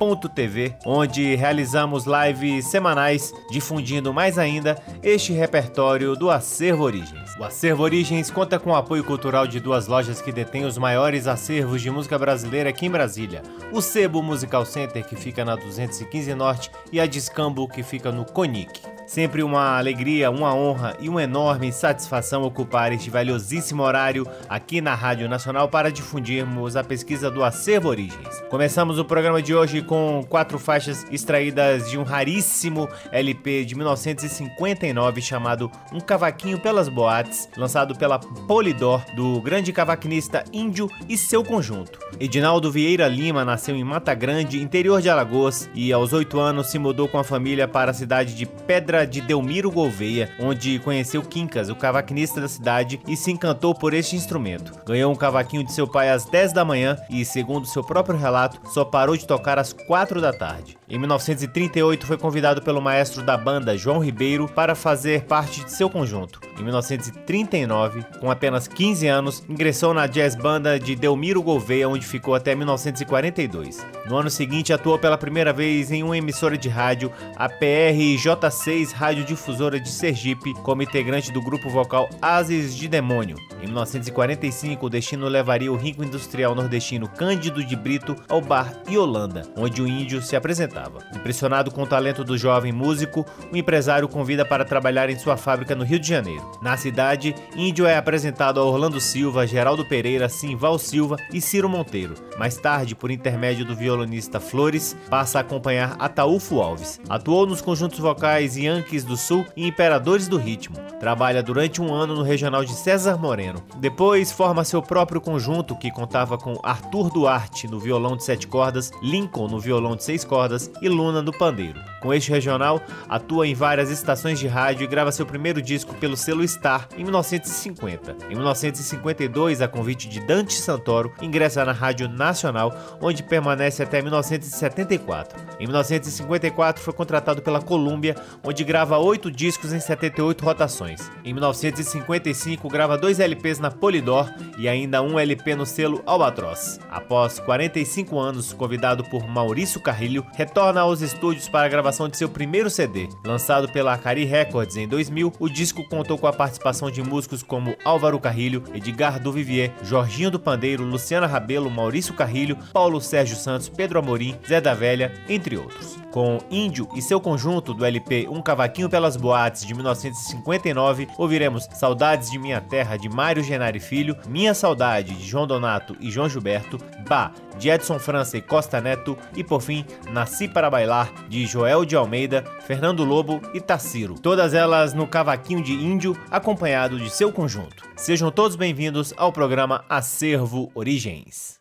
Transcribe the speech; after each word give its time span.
twitch.tv, 0.09 0.75
onde 0.86 1.36
realizamos 1.36 2.05
lives 2.25 2.67
semanais 2.67 3.34
difundindo 3.50 4.14
mais 4.14 4.38
ainda 4.38 4.81
este 5.02 5.34
repertório 5.34 6.16
do 6.16 6.30
Acervo 6.30 6.84
Origens. 6.84 7.36
O 7.39 7.44
Acervo 7.44 7.84
Origens 7.84 8.30
conta 8.30 8.59
com 8.59 8.72
o 8.72 8.76
apoio 8.76 9.03
cultural 9.03 9.48
de 9.48 9.59
duas 9.59 9.88
lojas 9.88 10.22
que 10.22 10.31
detêm 10.31 10.66
os 10.66 10.78
maiores 10.78 11.28
acervos 11.28 11.81
de 11.81 11.89
música 11.89 12.17
brasileira 12.17 12.70
aqui 12.70 12.86
em 12.86 12.92
Brasília: 12.92 13.42
o 13.72 13.81
Sebo 13.81 14.22
Musical 14.22 14.66
Center, 14.66 15.06
que 15.06 15.16
fica 15.16 15.45
na 15.45 15.56
215 15.56 16.34
Norte, 16.34 16.72
e 16.92 17.00
a 17.00 17.06
Discambo, 17.06 17.67
que 17.67 17.84
fica 17.84 18.11
no 18.11 18.26
Conic. 18.26 18.98
Sempre 19.09 19.41
uma 19.41 19.75
alegria, 19.75 20.29
uma 20.29 20.53
honra 20.53 20.95
e 20.99 21.09
uma 21.09 21.23
enorme 21.23 21.71
satisfação 21.71 22.43
ocupar 22.43 22.93
este 22.93 23.09
valiosíssimo 23.09 23.81
horário 23.81 24.23
aqui 24.47 24.81
na 24.81 24.93
Rádio 24.93 25.27
Nacional 25.27 25.67
para 25.67 25.91
difundirmos 25.91 26.75
a 26.75 26.83
pesquisa 26.83 27.31
do 27.31 27.43
Acervo 27.43 27.89
Origens. 27.89 28.39
Começamos 28.52 28.99
o 28.99 29.03
programa 29.03 29.41
de 29.41 29.55
hoje 29.55 29.81
com 29.81 30.23
quatro 30.30 30.59
faixas 30.59 31.07
extraídas 31.09 31.89
de 31.89 31.97
um 31.97 32.03
raríssimo 32.03 32.87
LP 33.11 33.65
de 33.65 33.73
1959 33.73 35.21
chamado 35.23 35.71
Um 35.91 35.99
Cavaquinho 35.99 36.59
pelas 36.59 36.87
Boates, 36.87 37.49
lançado 37.58 37.95
pela 37.95 38.19
Polidor, 38.19 39.03
do 39.15 39.42
grande 39.42 39.73
cavaquinista 39.73 40.43
Índio 40.53 40.87
e 41.09 41.17
seu 41.17 41.43
conjunto. 41.43 41.98
Edinaldo 42.19 42.71
Vieira 42.71 43.08
Lima 43.08 43.43
nasceu 43.43 43.75
em 43.75 43.83
Mata 43.83 44.14
Grande, 44.14 44.61
interior 44.61 45.02
de 45.02 45.09
Alagoas, 45.09 45.67
e 45.73 45.92
aos 45.92 46.14
oito 46.14 46.39
anos 46.39 46.67
se 46.67 46.77
mudou 46.77 47.08
com 47.08 47.17
a 47.17 47.23
família 47.23 47.67
para 47.67 47.89
a 47.89 47.93
cidade 47.93 48.36
de 48.36 48.45
Pedra 48.45 48.98
de 49.05 49.21
Delmiro 49.21 49.71
Gouveia, 49.71 50.32
onde 50.39 50.80
conheceu 50.80 51.21
Quincas, 51.21 51.70
o 51.70 51.76
cavaquinista 51.76 52.39
da 52.42 52.48
cidade, 52.48 52.99
e 53.08 53.15
se 53.15 53.32
encantou 53.32 53.73
por 53.73 53.93
este 53.93 54.15
instrumento. 54.15 54.73
Ganhou 54.86 55.11
um 55.11 55.15
cavaquinho 55.15 55.64
de 55.64 55.71
seu 55.71 55.87
pai 55.87 56.10
às 56.10 56.26
10 56.26 56.54
da 56.54 56.65
manhã 56.65 56.98
e, 57.10 57.23
segundo 57.26 57.67
seu 57.67 57.83
próprio 57.83 58.17
relato, 58.17 58.60
só 58.71 58.83
parou 58.83 59.15
de 59.15 59.27
tocar 59.27 59.60
às 59.60 59.73
4 59.73 60.21
da 60.21 60.33
tarde. 60.33 60.77
Em 60.89 60.98
1938 60.98 62.08
foi 62.08 62.17
convidado 62.17 62.64
pelo 62.64 62.82
maestro 62.82 63.21
da 63.21 63.37
banda 63.37 63.77
João 63.77 63.99
Ribeiro 63.99 64.48
para 64.48 64.73
fazer 64.73 65.26
parte 65.26 65.64
de 65.64 65.71
seu 65.71 65.87
conjunto. 65.87 66.42
Em 66.60 66.64
1939, 66.64 68.04
com 68.20 68.31
apenas 68.31 68.67
15 68.67 69.08
anos, 69.08 69.43
ingressou 69.48 69.93
na 69.93 70.08
jazz 70.08 70.36
banda 70.36 70.80
de 70.80 70.95
Delmiro 70.95 71.43
Gouveia, 71.43 71.87
onde 71.87 72.05
ficou 72.05 72.33
até 72.33 72.55
1942. 72.55 73.86
No 74.08 74.17
ano 74.17 74.31
seguinte, 74.31 74.73
atuou 74.73 74.98
pela 74.98 75.17
primeira 75.17 75.54
vez 75.54 75.92
em 75.92 76.02
uma 76.02 76.17
emissora 76.17 76.58
de 76.58 76.67
rádio, 76.67 77.11
a 77.36 77.48
PRJ6 77.48 78.89
Radiodifusora 78.92 79.80
de 79.80 79.89
Sergipe, 79.89 80.54
como 80.64 80.82
integrante 80.82 81.32
do 81.32 81.42
grupo 81.42 81.70
vocal 81.70 82.10
Ases 82.22 82.76
de 82.76 82.88
Demônio. 82.88 83.38
Em 83.61 83.66
1945, 83.66 84.86
o 84.86 84.89
destino 84.89 85.27
levaria 85.27 85.72
o 85.72 85.76
rico 85.76 86.04
industrial 86.04 86.55
nordestino 86.55 87.08
Cândido 87.08 87.64
de 87.64 87.76
Brito 87.76 88.16
ao 88.28 88.42
bar 88.42 88.73
Iolanda, 88.89 89.44
onde 89.55 89.82
o 89.82 89.88
índio 89.88 90.22
se 90.22 90.36
apresentava. 90.36 90.99
Impressionado 91.16 91.72
com 91.72 91.83
o 91.83 91.88
talento 91.88 92.23
do 92.23 92.38
jovem 92.38 92.72
músico, 92.72 93.26
o 93.52 93.58
empresário 93.58 94.08
convida 94.08 94.45
para 94.45 94.66
trabalhar 94.66 95.10
em 95.10 95.20
sua 95.20 95.38
fábrica 95.38 95.76
no 95.76 95.83
Rio 95.83 95.99
de 95.99 96.08
Janeiro. 96.08 96.52
Na 96.61 96.78
cidade, 96.78 97.36
Índio 97.55 97.86
é 97.86 97.98
apresentado 97.98 98.60
a 98.60 98.64
Orlando 98.64 98.99
Silva, 98.99 99.48
Geraldo 99.48 99.86
Pereira, 99.86 100.30
Simval 100.30 100.80
Silva 100.80 101.17
e 101.33 101.42
Ciro 101.42 101.70
Monteiro. 101.70 102.16
Mais 102.38 102.58
tarde, 102.58 102.95
por 102.95 103.11
intermédio 103.11 103.66
do 103.66 103.76
violonista 103.76 104.39
Flores, 104.39 104.95
passa 105.10 105.39
a 105.39 105.42
acompanhar 105.42 105.95
Ataúfo 105.99 106.61
Alves. 106.61 106.99
Atuou 107.10 107.45
nos 107.45 107.61
conjuntos 107.61 107.99
vocais 107.99 108.58
Yankees 108.80 109.04
do 109.04 109.17
Sul 109.17 109.45
e 109.56 109.67
Imperadores 109.67 110.28
do 110.28 110.38
Ritmo. 110.38 110.78
Trabalha 111.00 111.44
durante 111.44 111.82
um 111.82 111.94
ano 111.94 112.16
no 112.16 112.23
regional 112.23 112.64
de 112.64 112.73
César 112.73 113.17
Moreno. 113.17 113.62
Depois 113.78 114.32
forma 114.32 114.64
seu 114.64 114.82
próprio 114.82 115.20
conjunto 115.20 115.76
que 115.76 115.92
contava 115.92 116.38
com 116.38 116.60
Arthur 116.64 117.10
Duarte 117.10 117.67
no 117.67 117.80
violão 117.80 118.16
de 118.16 118.23
sete 118.23 118.48
cordas, 118.48 118.92
Lincoln 119.04 119.48
no 119.48 119.60
violão 119.60 119.95
de 119.95 120.04
seis 120.04 120.23
cordas 120.23 120.72
e 120.82 120.88
Luna 120.88 121.22
no 121.22 121.38
pandeiro. 121.38 121.80
Com 121.99 122.14
este 122.14 122.32
regional, 122.32 122.82
atua 123.08 123.48
em 123.48 123.54
várias 123.54 123.89
estações 123.89 124.39
de 124.39 124.48
rádio 124.48 124.83
e 124.83 124.87
grava 124.87 125.11
seu 125.11 125.26
primeiro 125.26 125.61
disco 125.61 125.93
pelo 125.95 126.15
selo 126.15 126.48
Star 126.48 126.87
em 126.98 127.04
1950. 127.04 128.18
Em 128.30 128.36
1952, 128.36 129.62
a 129.62 129.68
convite 129.68 130.07
de 130.07 130.19
Dante 130.21 130.54
Santoro, 130.54 131.12
ingressa 131.21 131.65
na 131.65 131.74
Rádio 131.74 132.07
Nacional, 132.07 132.74
onde 133.01 133.24
permanece 133.24 133.83
até 133.83 134.01
1974. 134.01 135.38
Em 135.60 135.65
1954, 135.65 136.81
foi 136.81 136.94
contratado 136.94 137.42
pela 137.42 137.62
Columbia, 137.62 138.16
onde 138.44 138.63
grava 138.63 138.98
oito 138.98 139.30
discos 139.30 139.74
em 139.74 139.80
78 139.80 140.44
rotações. 140.44 141.12
Em 141.25 141.33
1955, 141.33 142.69
grava 142.69 142.98
dois 142.98 143.19
LPs 143.19 143.60
na 143.60 143.69
Polydor 143.69 144.31
e 144.57 144.69
ainda 144.69 145.01
um 145.01 145.19
LP 145.19 145.56
no 145.56 145.66
selo 145.66 146.01
Albatross. 146.06 146.80
Após 146.89 147.39
45 147.39 148.18
anos, 148.18 148.54
convidado 148.54 149.04
por 149.06 149.27
Maurício 149.27 149.81
Carrilho, 149.81 150.25
retorna 150.33 150.81
aos 150.81 151.01
estúdios 151.01 151.50
para 151.50 151.66
a 151.66 151.69
gravação 151.89 152.07
de 152.07 152.18
seu 152.18 152.30
primeiro 152.30 152.69
CD. 152.69 153.10
Lançado 153.25 153.68
pela 153.69 153.94
Acari 153.94 154.24
Records 154.24 154.75
em 154.75 154.88
2000, 154.88 155.33
o 155.39 155.50
disco 155.50 155.83
contou 155.89 156.18
com 156.18 156.27
a 156.27 156.33
participação 156.33 156.92
de 156.92 157.01
músicos 157.01 157.42
como 157.42 157.75
Álvaro 157.83 158.19
Carrilho, 158.19 158.63
Edgar 158.74 159.19
Duvivier, 159.19 159.74
Jorginho 159.83 160.30
do 160.30 160.39
Pandeiro, 160.39 160.83
Luciana 160.83 161.25
Rabelo, 161.25 161.69
Maurício 161.69 162.13
Carrilho, 162.13 162.57
Paulo 162.72 163.01
Sérgio 163.01 163.36
Santos, 163.36 163.69
Pedro 163.69 163.98
Amorim, 163.98 164.36
Zé 164.48 164.62
da 164.62 164.74
Velha, 164.75 165.12
entre 165.28 165.58
outros. 165.58 165.98
Com 166.12 166.38
Índio 166.50 166.88
e 166.96 167.02
seu 167.02 167.19
conjunto 167.19 167.74
do 167.74 167.86
LP 167.86 168.28
Um 168.30 168.42
Cavaquinho 168.42 168.90
pelas 168.90 169.16
Boates 169.16 169.66
de 169.66 169.74
1959, 169.74 171.08
ouviremos 171.18 171.68
Saudades 171.74 172.30
de 172.30 172.38
Minha 172.38 172.62
Terra 172.62 172.98
de 172.98 173.10
Mário 173.10 173.44
Genari 173.44 173.80
Filho, 173.80 174.16
Minha 174.28 174.54
Saudade 174.54 175.16
de 175.16 175.28
João 175.28 175.48
Donato 175.48 175.96
e 176.00 176.12
João 176.12 176.30
Gilberto, 176.30 176.78
Bah 177.08 177.31
de 177.60 177.70
Edson 177.70 178.00
França 178.00 178.38
e 178.38 178.42
Costa 178.42 178.82
Neto 178.82 179.18
e 179.36 179.44
por 179.44 179.62
fim 179.62 179.86
Nasci 180.12 180.48
para 180.48 180.70
Bailar 180.70 181.12
de 181.28 181.46
Joel 181.46 181.86
de 181.86 181.96
Almeida, 181.96 182.44
Fernando 182.66 183.04
Lobo 183.04 183.42
e 183.54 183.62
Taciro. 183.62 184.16
Todas 184.16 184.54
elas 184.54 184.94
no 184.94 185.06
Cavaquinho 185.06 185.62
de 185.62 185.74
Índio, 185.74 186.18
acompanhado 186.32 186.98
de 186.98 187.10
seu 187.10 187.32
conjunto. 187.32 187.84
Sejam 187.96 188.32
todos 188.32 188.56
bem-vindos 188.56 189.14
ao 189.18 189.32
programa 189.32 189.84
Acervo 189.90 190.72
Origens. 190.74 191.60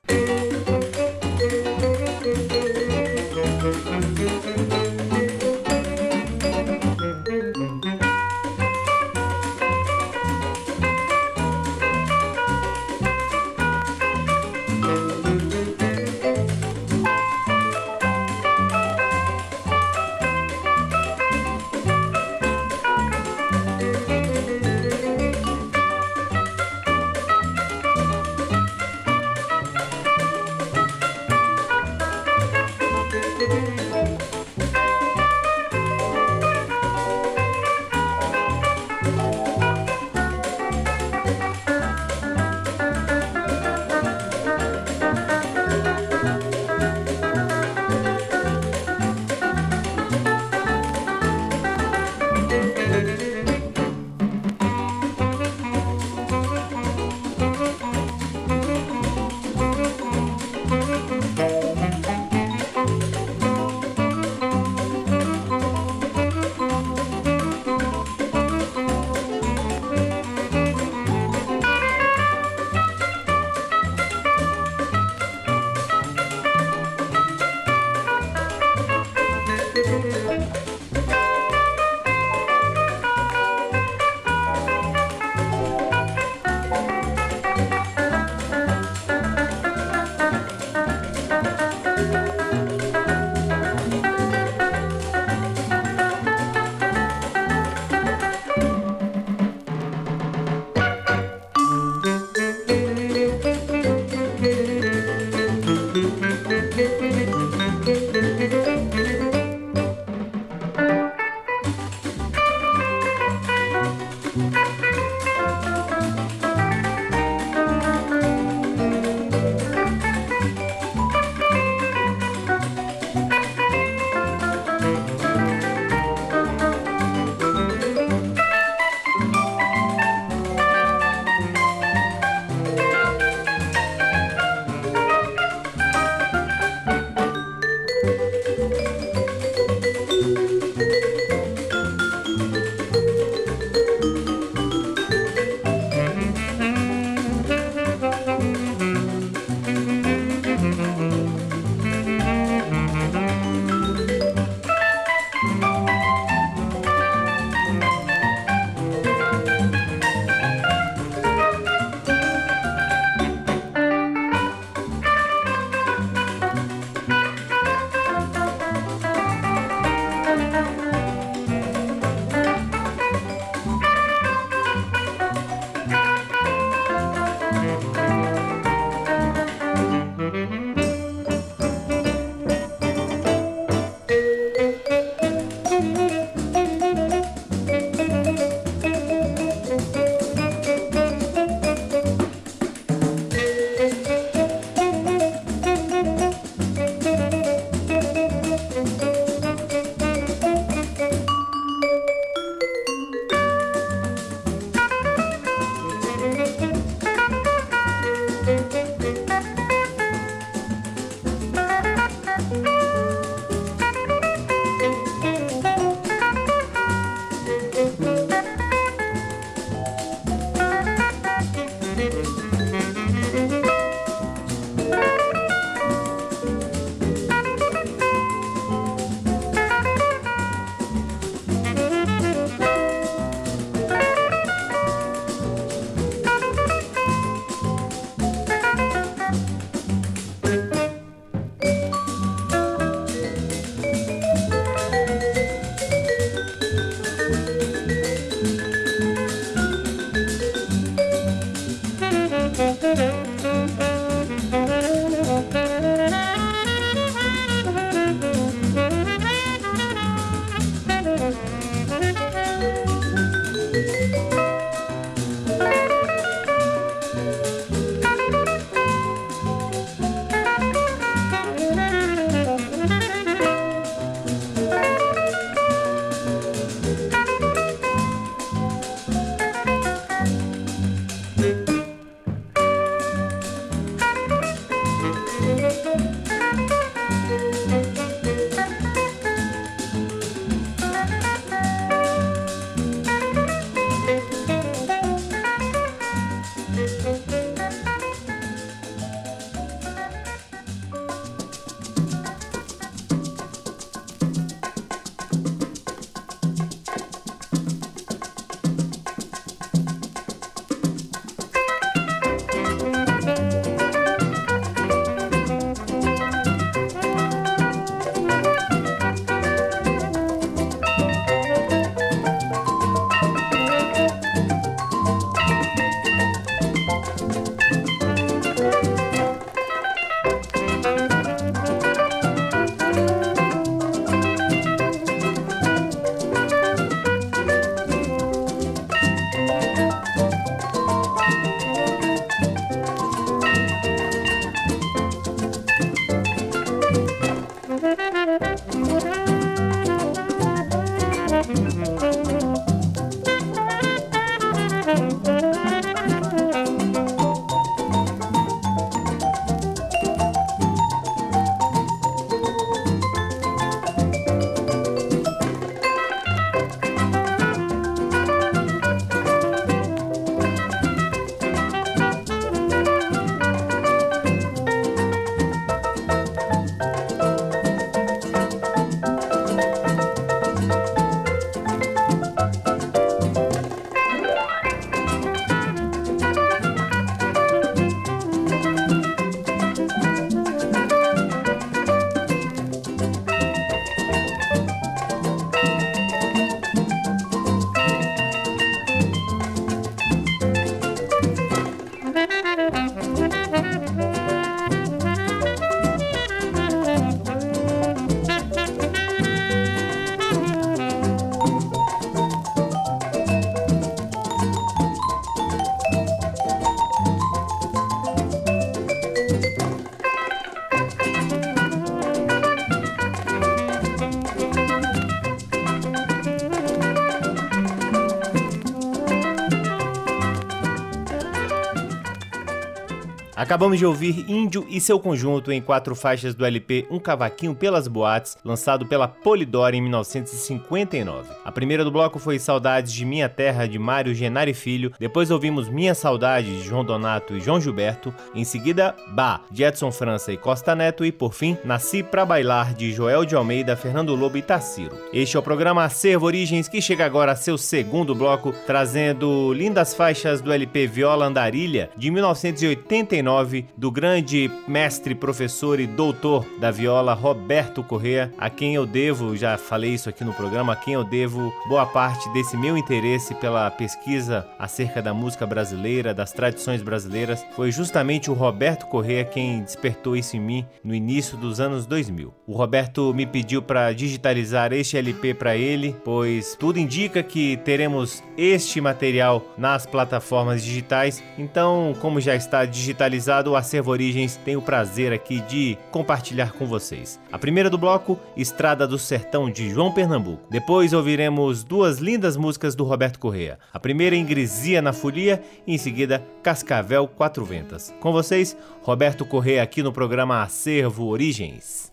Acabamos 433.49 433.79
de 433.79 433.87
ouvir 433.87 434.27
Índio 434.29 434.67
e 434.69 434.79
seu 434.79 435.01
conjunto 435.01 435.51
em 435.51 435.59
quatro 435.59 435.95
faixas 435.95 436.35
do 436.35 436.45
LP 436.45 436.87
Um 436.91 436.99
Cavaquinho 436.99 437.55
pelas 437.55 437.89
Boates, 437.89 438.37
lançado 438.45 438.85
pela 438.85 439.09
Polidoro 439.09 439.75
em 439.75 439.81
1959. 439.81 441.38
Primeira 441.59 441.83
do 441.83 441.91
bloco 441.91 442.21
foi 442.21 442.39
Saudades 442.39 442.93
de 442.93 443.05
Minha 443.05 443.29
Terra 443.29 443.67
de 443.67 443.81
Mário 443.81 444.15
Genari 444.15 444.55
Filho, 444.55 444.93
depois 444.97 445.29
ouvimos 445.29 445.69
Minha 445.69 445.93
Saudade 445.93 446.57
de 446.57 446.63
João 446.63 446.85
Donato 446.85 447.37
e 447.37 447.41
João 447.41 447.61
Gilberto, 447.61 448.15
em 448.33 448.45
seguida 448.45 448.95
Bah 449.09 449.41
de 449.51 449.65
Edson 449.65 449.91
França 449.91 450.33
e 450.33 450.37
Costa 450.37 450.77
Neto. 450.77 451.05
E 451.05 451.11
por 451.11 451.35
fim 451.35 451.59
Nasci 451.65 452.05
pra 452.05 452.25
Bailar 452.25 452.75
de 452.75 452.93
Joel 452.93 453.25
de 453.25 453.35
Almeida, 453.35 453.75
Fernando 453.75 454.15
Lobo 454.15 454.39
e 454.39 454.43
Tassiro. 454.43 454.97
Este 455.13 455.37
é 455.37 455.41
o 455.41 455.43
programa 455.43 455.83
Acervo 455.83 456.27
Origens 456.27 456.69
que 456.69 456.81
chega 456.81 457.05
agora 457.05 457.33
a 457.33 457.37
seu 457.37 457.59
segundo 457.59 458.15
bloco, 458.15 458.55
trazendo 458.65 459.53
lindas 459.53 459.93
faixas 459.93 460.41
do 460.41 460.53
LP 460.53 460.87
Viola 460.87 461.27
Andarilha 461.27 461.91
de 461.97 462.09
1989 462.09 463.67
do 463.77 463.91
grande 463.91 464.49
mestre, 464.69 465.13
professor 465.13 465.81
e 465.81 465.89
doutor 465.89 466.47
da 466.61 466.71
viola 466.71 467.15
Roberto 467.15 467.83
Correa, 467.83 468.33
a 468.39 468.49
quem 468.49 468.77
eu 468.77 468.87
devo, 468.87 469.37
já 469.37 469.59
falei 469.59 469.95
isso 469.95 470.09
aqui 470.09 470.23
no 470.23 470.33
programa, 470.33 470.75
a 470.75 470.77
quem 470.77 470.95
eu 470.95 471.03
devo 471.03 471.48
boa 471.69 471.87
parte 471.87 472.29
desse 472.33 472.57
meu 472.57 472.77
interesse 472.77 473.35
pela 473.35 473.71
pesquisa 473.71 474.47
acerca 474.59 475.03
da 475.03 475.15
música 475.15 475.47
brasileira, 475.47 476.15
das 476.15 476.33
tradições 476.33 476.83
brasileiras. 476.83 477.45
Foi 477.55 477.71
justamente 477.71 478.31
o 478.31 478.35
Roberto 478.35 478.87
Correa 478.87 479.25
quem 479.25 479.63
despertou 479.63 480.17
isso 480.17 480.37
em 480.37 480.41
mim 480.41 480.67
no 480.83 480.95
início 480.95 481.37
dos 481.37 481.61
anos 481.61 481.87
2000. 481.87 482.33
O 482.47 482.53
Roberto 482.53 483.13
me 483.15 483.27
pediu 483.27 483.63
para 483.63 483.93
digitalizar 483.93 484.73
este 484.73 484.97
LP 484.97 485.35
para 485.35 485.57
ele, 485.57 485.95
pois 486.05 486.57
tudo 486.59 486.79
indica 486.79 487.23
que 487.23 487.57
teremos 487.59 488.23
este 488.37 488.81
material 488.81 489.45
nas 489.57 489.87
plataformas 489.87 490.63
digitais. 490.63 491.23
Então, 491.37 491.95
como 492.01 492.21
já 492.21 492.35
está 492.35 492.65
digitalizado 492.65 493.51
o 493.51 493.57
Acervo 493.57 493.91
Origens 493.91 494.37
tem 494.37 494.57
o 494.57 494.63
prazer 494.63 495.13
aqui 495.13 495.41
de 495.43 495.77
compartilhar 495.91 496.53
com 496.53 496.67
vocês. 496.67 497.21
A 497.31 497.39
primeira 497.39 497.71
do 497.71 497.79
bloco, 497.79 498.19
Estrada 498.37 498.87
do 498.87 498.99
Sertão 498.99 499.51
de 499.51 499.71
João 499.71 499.93
Pernambuco. 499.93 500.43
Depois 500.51 500.93
ouviremos 500.93 501.38
duas 501.65 501.99
lindas 501.99 502.37
músicas 502.37 502.75
do 502.75 502.85
Roberto 502.85 503.19
Correa. 503.19 503.59
A 503.73 503.79
primeira 503.79 504.17
Ingresia 504.17 504.83
na 504.83 504.93
Folia 504.93 505.43
e 505.67 505.75
em 505.75 505.79
seguida 505.79 506.25
Cascavel 506.43 507.07
Quatro 507.07 507.45
Ventas. 507.45 507.95
Com 508.01 508.13
vocês, 508.13 508.57
Roberto 508.83 509.25
Correa 509.25 509.63
aqui 509.63 509.83
no 509.83 509.93
programa 509.93 510.43
Acervo 510.43 511.07
Origens. 511.07 511.91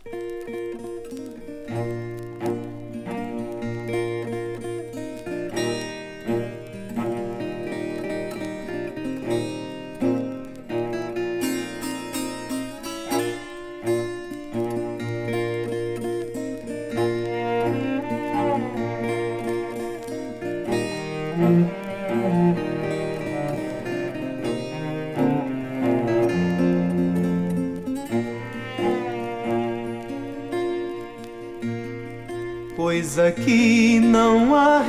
Pois 33.16 33.28
aqui 33.28 33.98
não 34.02 34.54
há 34.54 34.82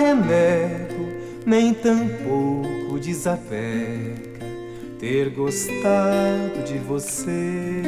nem 1.45 1.73
tampouco 1.73 2.99
desapega 2.99 4.41
ter 4.99 5.31
gostado 5.31 6.65
de 6.65 6.77
você. 6.79 7.83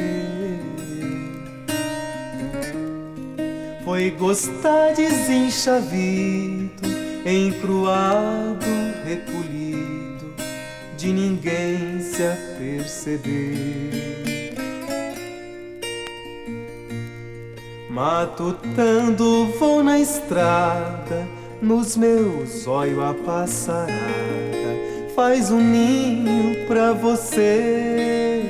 Foi 3.83 4.11
gostar 4.11 4.93
desenchavido, 4.93 6.87
encruado, 7.25 8.65
recolhido, 9.03 10.33
de 10.95 11.11
ninguém 11.11 11.99
se 11.99 12.23
aperceber. 12.23 14.08
Matutando 17.89 19.47
vou 19.59 19.83
na 19.83 19.99
estrada, 19.99 21.27
nos 21.61 21.97
meus 21.97 22.67
olhos 22.67 22.99
a 22.99 23.13
passarada 23.13 24.39
faz 25.19 25.51
um 25.51 25.59
ninho 25.59 26.65
pra 26.65 26.93
você. 26.93 28.41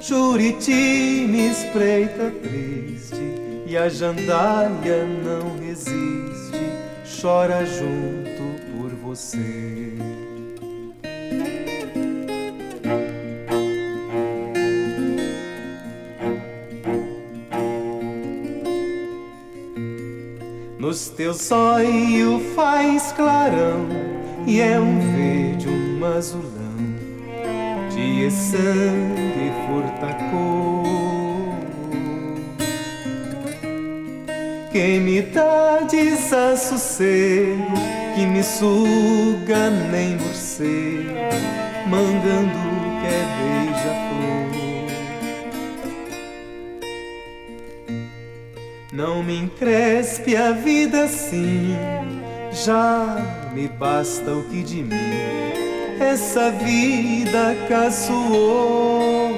Juriti 0.00 1.26
me 1.28 1.50
espreita 1.50 2.32
triste 2.42 3.20
e 3.66 3.76
a 3.76 3.90
jandaia 3.90 5.04
não 5.24 5.58
resiste, 5.58 6.58
chora 7.20 7.66
junto 7.66 8.62
por 8.72 8.90
você. 9.02 9.63
Nos 20.94 21.08
teus 21.08 21.50
olhos 21.50 22.40
faz 22.54 23.10
clarão 23.10 23.88
e 24.46 24.60
é 24.60 24.78
um 24.78 25.00
verde, 25.00 25.68
um 25.68 26.04
azulão. 26.04 26.52
De 27.90 28.30
sangue 28.30 29.50
furta 29.66 30.14
cor 30.30 30.84
que 34.70 35.00
me 35.00 35.20
dá 35.22 35.80
desassossego 35.90 37.74
que 38.14 38.24
me 38.24 38.44
suga 38.44 39.70
nem 39.90 40.16
morcego 40.16 41.10
mandando 41.88 42.56
que 43.00 43.43
Não 48.94 49.24
me 49.24 49.36
encrespe 49.36 50.36
a 50.36 50.52
vida 50.52 51.02
assim, 51.02 51.74
já 52.52 53.50
me 53.52 53.66
basta 53.66 54.30
o 54.30 54.44
que 54.44 54.62
de 54.62 54.84
mim 54.84 54.94
essa 55.98 56.52
vida 56.52 57.56
caçoou. 57.68 59.36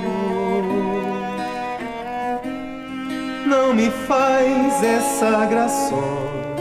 Não 3.47 3.73
me 3.73 3.91
faz 4.07 4.85
essa 4.85 5.47
graçola 5.47 6.57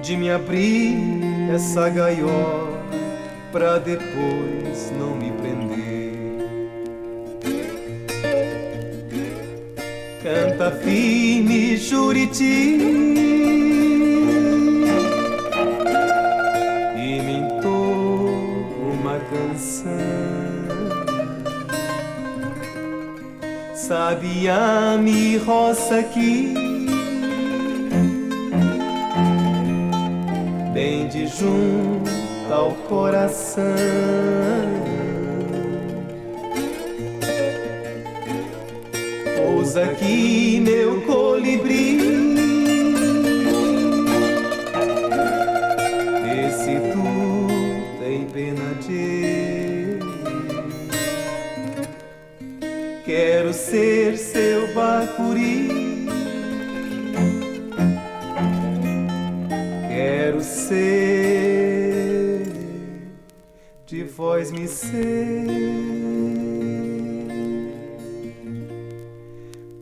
de 0.00 0.16
me 0.16 0.30
abrir 0.30 0.96
essa 1.52 1.88
gaiola 1.88 2.80
pra 3.50 3.78
depois 3.78 4.92
não 4.96 5.16
me 5.16 5.32
prender. 5.32 5.96
Canta 10.22 10.70
Juriti. 11.76 12.78
E 16.96 17.20
me 17.22 17.38
uma 18.90 19.18
canção. 19.30 19.92
Sabia 23.74 24.98
me 24.98 25.36
roça 25.36 26.00
aqui? 26.00 26.52
Bem 30.74 31.08
de 31.08 31.26
junto 31.26 32.10
ao 32.52 32.72
coração 32.88 33.64
aqui 39.76 40.60
meu 40.60 41.00
colibri. 41.02 41.98
E 46.24 46.50
se 46.52 46.80
tu 46.92 47.98
tem 47.98 48.24
pena 48.26 48.74
de 48.86 49.98
quero 53.04 53.52
ser 53.52 54.16
seu 54.16 54.72
bacuri. 54.74 56.06
Quero 59.88 60.40
ser 60.42 60.82
de 63.86 64.04
voz 64.04 64.50
me 64.50 64.66
ser. 64.66 65.85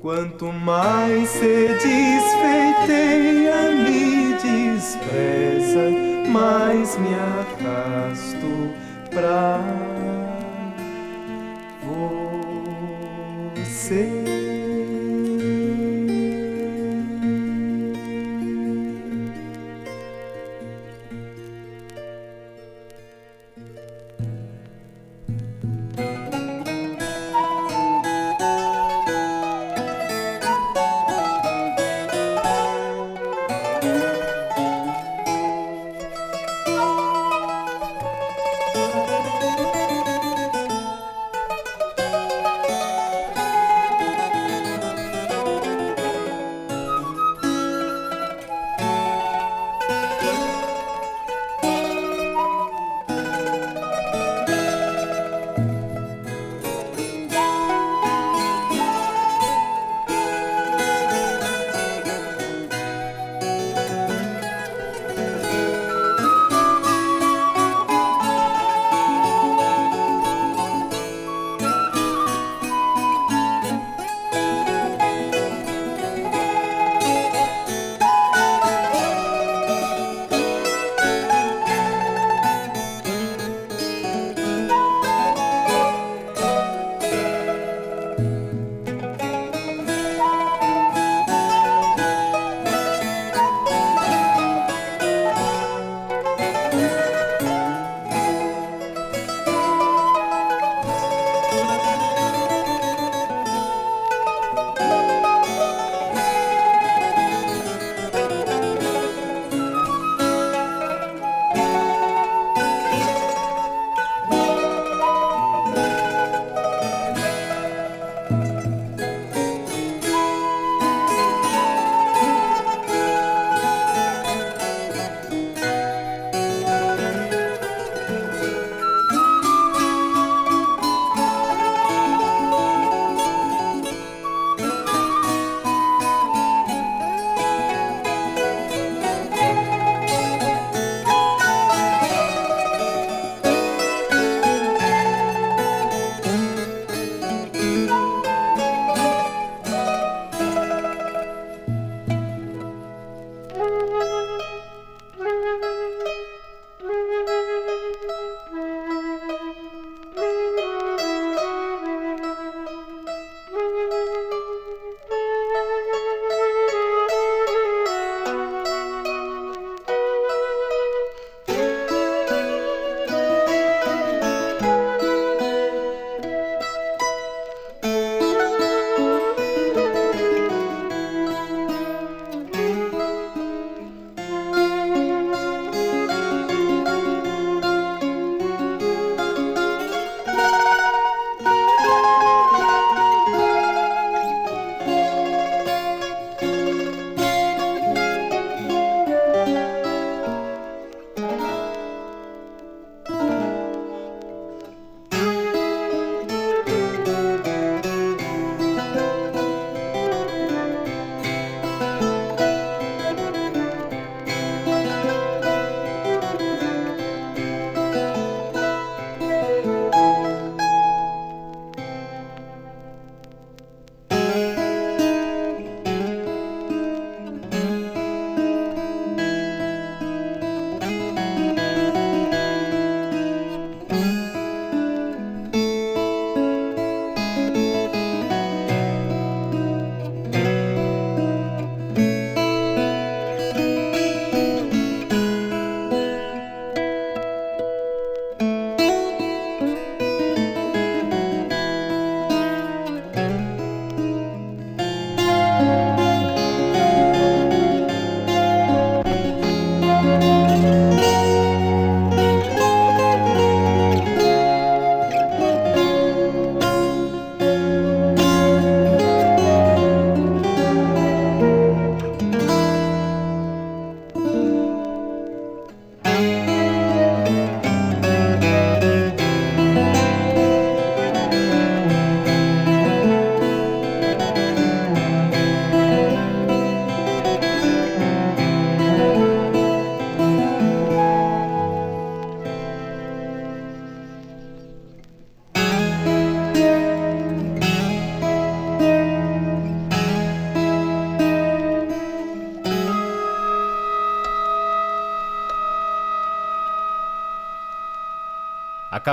Quanto 0.05 0.53
mais 0.53 1.31
se 1.31 1.67
desfeiteia, 1.81 3.71
me 3.71 4.35
despreza, 4.35 5.91
mais 6.31 6.99
me 6.99 7.15
arrasto 7.15 8.75
pra 9.09 9.59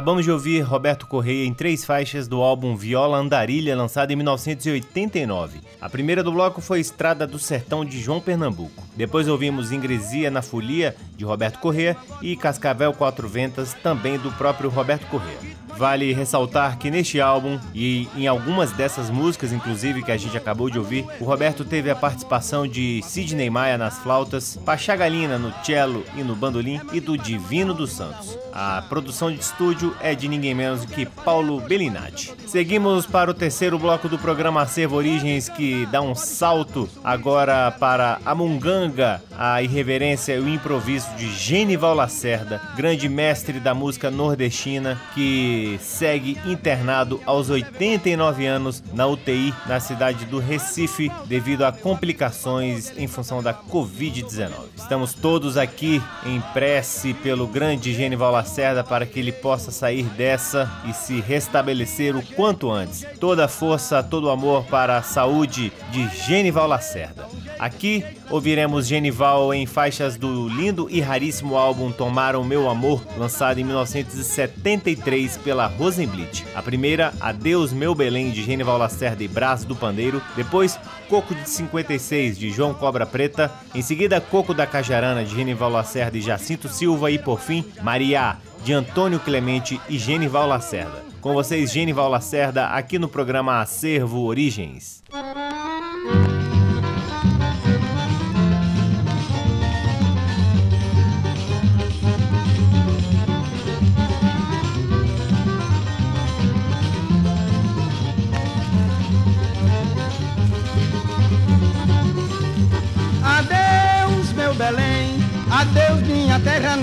Acabamos 0.01 0.25
de 0.25 0.31
ouvir 0.31 0.61
Roberto 0.61 1.05
Correia 1.05 1.45
em 1.45 1.53
três 1.53 1.85
faixas 1.85 2.27
do 2.27 2.41
álbum 2.41 2.75
Viola 2.75 3.19
Andarilha, 3.19 3.77
lançado 3.77 4.09
em 4.09 4.15
1989. 4.15 5.59
A 5.79 5.87
primeira 5.87 6.23
do 6.23 6.31
bloco 6.31 6.59
foi 6.59 6.79
Estrada 6.79 7.27
do 7.27 7.37
Sertão 7.37 7.85
de 7.85 8.01
João 8.01 8.19
Pernambuco. 8.19 8.83
Depois 8.95 9.27
ouvimos 9.27 9.71
Ingresia 9.71 10.31
na 10.31 10.41
Folia, 10.41 10.95
de 11.15 11.23
Roberto 11.23 11.59
Correia, 11.59 11.95
e 12.19 12.35
Cascavel 12.35 12.93
Quatro 12.93 13.29
Ventas, 13.29 13.75
também 13.75 14.17
do 14.17 14.31
próprio 14.31 14.71
Roberto 14.71 15.05
Correia. 15.05 15.37
Vale 15.77 16.13
ressaltar 16.13 16.77
que 16.77 16.91
neste 16.91 17.19
álbum 17.19 17.59
e 17.73 18.07
em 18.15 18.27
algumas 18.27 18.71
dessas 18.71 19.09
músicas, 19.09 19.51
inclusive 19.51 20.03
que 20.03 20.11
a 20.11 20.17
gente 20.17 20.37
acabou 20.37 20.69
de 20.69 20.77
ouvir, 20.77 21.05
o 21.19 21.25
Roberto 21.25 21.65
teve 21.65 21.89
a 21.89 21.95
participação 21.95 22.67
de 22.67 23.01
Sidney 23.03 23.49
Maia 23.49 23.77
nas 23.77 23.97
flautas, 23.99 24.59
Pachá 24.65 24.95
Galina 24.95 25.37
no 25.37 25.53
cello 25.63 26.03
e 26.15 26.23
no 26.23 26.35
bandolim 26.35 26.79
e 26.93 26.99
do 26.99 27.17
Divino 27.17 27.73
dos 27.73 27.91
Santos. 27.91 28.37
A 28.53 28.83
produção 28.87 29.31
de 29.31 29.39
estúdio 29.39 29.95
é 30.01 30.13
de 30.13 30.27
ninguém 30.27 30.53
menos 30.53 30.85
que 30.85 31.05
Paulo 31.05 31.61
Bellinati. 31.61 32.33
Seguimos 32.47 33.05
para 33.05 33.31
o 33.31 33.33
terceiro 33.33 33.79
bloco 33.79 34.09
do 34.09 34.19
programa 34.19 34.61
Acervo 34.61 34.97
Origens, 34.97 35.47
que 35.49 35.85
dá 35.87 36.01
um 36.01 36.13
salto 36.13 36.89
agora 37.03 37.71
para 37.71 38.19
a 38.25 38.35
munganga, 38.35 39.21
a 39.37 39.61
irreverência 39.61 40.33
e 40.35 40.39
o 40.39 40.49
improviso 40.49 41.07
de 41.15 41.31
Genival 41.33 41.95
Lacerda, 41.95 42.61
grande 42.75 43.07
mestre 43.07 43.59
da 43.59 43.73
música 43.73 44.11
nordestina, 44.11 44.99
que 45.13 45.60
segue 45.79 46.37
internado 46.45 47.19
aos 47.25 47.49
89 47.49 48.45
anos 48.45 48.83
na 48.93 49.07
UTI 49.07 49.53
na 49.67 49.79
cidade 49.79 50.25
do 50.25 50.39
Recife 50.39 51.11
devido 51.25 51.63
a 51.63 51.71
complicações 51.71 52.91
em 52.97 53.07
função 53.07 53.41
da 53.41 53.53
Covid-19. 53.53 54.51
Estamos 54.77 55.13
todos 55.13 55.57
aqui 55.57 56.01
em 56.25 56.41
prece 56.53 57.13
pelo 57.13 57.47
grande 57.47 57.93
Genival 57.93 58.31
Lacerda 58.31 58.83
para 58.83 59.05
que 59.05 59.19
ele 59.19 59.31
possa 59.31 59.71
sair 59.71 60.03
dessa 60.03 60.69
e 60.87 60.93
se 60.93 61.19
restabelecer 61.21 62.15
o 62.15 62.25
quanto 62.35 62.71
antes. 62.71 63.05
Toda 63.19 63.45
a 63.45 63.47
força, 63.47 64.03
todo 64.03 64.25
o 64.25 64.29
amor 64.29 64.65
para 64.65 64.97
a 64.97 65.03
saúde 65.03 65.71
de 65.91 66.07
Genival 66.25 66.67
Lacerda. 66.67 67.27
Aqui 67.59 68.03
ouviremos 68.29 68.87
Genival 68.87 69.53
em 69.53 69.65
faixas 69.65 70.17
do 70.17 70.49
lindo 70.49 70.87
e 70.89 70.99
raríssimo 70.99 71.55
álbum 71.55 71.91
Tomaram 71.91 72.43
Meu 72.43 72.67
Amor, 72.67 73.05
lançado 73.17 73.59
em 73.59 73.63
1973 73.63 75.37
pela 75.37 75.50
Rosenblit. 75.53 76.45
A 76.55 76.61
primeira, 76.61 77.13
Adeus 77.19 77.73
Meu 77.73 77.93
Belém, 77.93 78.31
de 78.31 78.43
Genival 78.43 78.77
Lacerda 78.77 79.23
e 79.23 79.27
Brás 79.27 79.65
do 79.65 79.75
Pandeiro. 79.75 80.21
Depois, 80.35 80.79
Coco 81.09 81.35
de 81.35 81.49
56, 81.49 82.37
de 82.37 82.51
João 82.51 82.73
Cobra 82.73 83.05
Preta. 83.05 83.51
Em 83.75 83.81
seguida, 83.81 84.21
Coco 84.21 84.53
da 84.53 84.65
Cajarana, 84.65 85.23
de 85.23 85.35
Genival 85.35 85.69
Lacerda 85.69 86.17
e 86.17 86.21
Jacinto 86.21 86.69
Silva. 86.69 87.11
E 87.11 87.19
por 87.19 87.39
fim, 87.39 87.65
Maria, 87.81 88.37
de 88.63 88.73
Antônio 88.73 89.19
Clemente 89.19 89.79
e 89.89 89.97
Genival 89.97 90.47
Lacerda. 90.47 91.03
Com 91.19 91.33
vocês, 91.33 91.71
Genival 91.71 92.09
Lacerda, 92.09 92.67
aqui 92.67 92.97
no 92.97 93.07
programa 93.07 93.61
Acervo 93.61 94.25
Origens. 94.25 95.03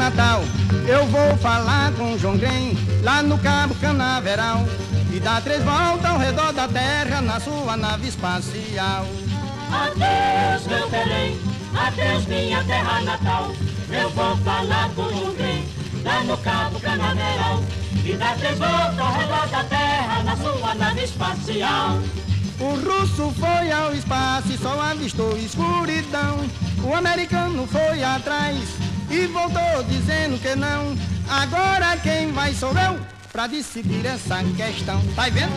Natal, 0.08 0.42
eu 0.86 1.06
vou 1.06 1.36
falar 1.36 1.92
com 1.92 2.16
João 2.16 2.38
Grem, 2.38 2.76
lá 3.02 3.22
no 3.22 3.36
Cabo 3.38 3.74
Canaveral. 3.74 4.64
E 5.12 5.20
dá 5.20 5.40
três 5.40 5.62
voltas 5.62 6.04
ao 6.04 6.18
redor 6.18 6.52
da 6.52 6.66
terra 6.66 7.20
na 7.20 7.38
sua 7.38 7.76
nave 7.76 8.08
espacial. 8.08 9.06
Adeus 9.70 10.66
meu 10.66 10.88
Belém, 10.88 11.38
adeus 11.74 12.26
minha 12.26 12.64
terra 12.64 13.00
natal, 13.02 13.52
eu 13.90 14.08
vou 14.10 14.36
falar 14.38 14.88
com 14.94 15.08
João 15.10 15.34
Grem, 15.34 15.64
lá 16.02 16.24
no 16.24 16.38
Cabo 16.38 16.80
Canaveral. 16.80 17.62
E 18.04 18.12
dá 18.14 18.34
três 18.36 18.58
voltas 18.58 18.98
ao 18.98 19.12
redor 19.12 19.46
da 19.48 19.64
terra 19.64 20.22
na 20.22 20.36
sua 20.36 20.74
nave 20.74 21.04
espacial. 21.04 21.98
O 22.58 22.74
russo 22.74 23.30
foi 23.38 23.70
ao 23.70 23.94
espaço 23.94 24.52
e 24.52 24.56
só 24.56 24.80
avistou 24.80 25.36
escuridão. 25.36 26.38
O 26.82 26.94
americano 26.94 27.66
foi 27.66 28.02
atrás 28.02 28.87
e 29.10 29.26
voltou 29.26 29.82
dizendo 29.88 30.40
que 30.40 30.54
não. 30.54 30.96
Agora 31.28 31.96
quem 31.98 32.32
vai 32.32 32.54
sou 32.54 32.72
eu 32.72 32.98
pra 33.32 33.46
decidir 33.46 34.04
essa 34.06 34.42
questão. 34.56 35.02
Tá 35.14 35.28
vendo? 35.28 35.52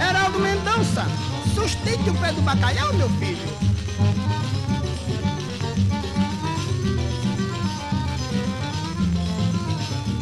Heraldo 0.00 0.38
Mendonça, 0.38 1.06
sustente 1.54 2.10
o 2.10 2.14
pé 2.14 2.32
do 2.32 2.42
bacalhau, 2.42 2.92
meu 2.94 3.08
filho. 3.10 3.58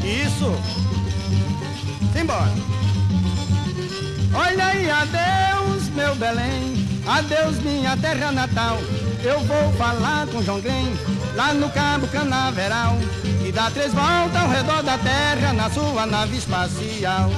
Isso. 0.05 0.53
Simbora. 2.13 2.53
Olha 4.33 4.67
aí, 4.67 4.91
adeus, 4.91 5.89
meu 5.89 6.15
Belém. 6.15 6.87
Adeus 7.07 7.59
minha 7.59 7.97
terra 7.97 8.33
natal, 8.33 8.79
eu 9.23 9.41
vou 9.41 9.73
falar 9.73 10.27
com 10.27 10.43
João 10.43 10.61
Grem, 10.61 10.93
lá 11.35 11.53
no 11.53 11.69
Cabo 11.71 12.07
Canaveral, 12.09 12.97
e 13.45 13.53
dá 13.53 13.71
três 13.71 13.93
voltas 13.93 14.37
ao 14.41 14.49
redor 14.49 14.83
da 14.83 14.99
terra 14.99 15.53
na 15.53 15.71
sua 15.71 16.07
nave 16.07 16.37
espacial. 16.37 17.31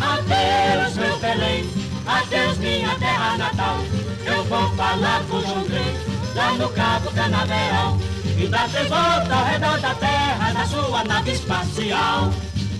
Adeus 0.00 0.94
meu 0.94 1.18
Belém, 1.18 1.68
adeus 2.06 2.58
minha 2.58 2.94
terra 2.98 3.36
natal, 3.36 3.78
eu 4.24 4.44
vou 4.44 4.74
falar 4.76 5.22
com 5.28 5.40
João 5.40 5.64
Grem, 5.64 5.96
lá 6.34 6.52
no 6.52 6.68
Cabo 6.70 7.10
Canaveral, 7.12 7.98
e 8.36 8.46
dá 8.46 8.68
três 8.68 8.88
voltas 8.88 9.32
ao 9.32 9.44
redor 9.44 9.80
da 9.80 9.94
terra 9.94 10.52
na 10.52 10.66
sua 10.66 11.04
nave 11.04 11.32
espacial. 11.32 12.32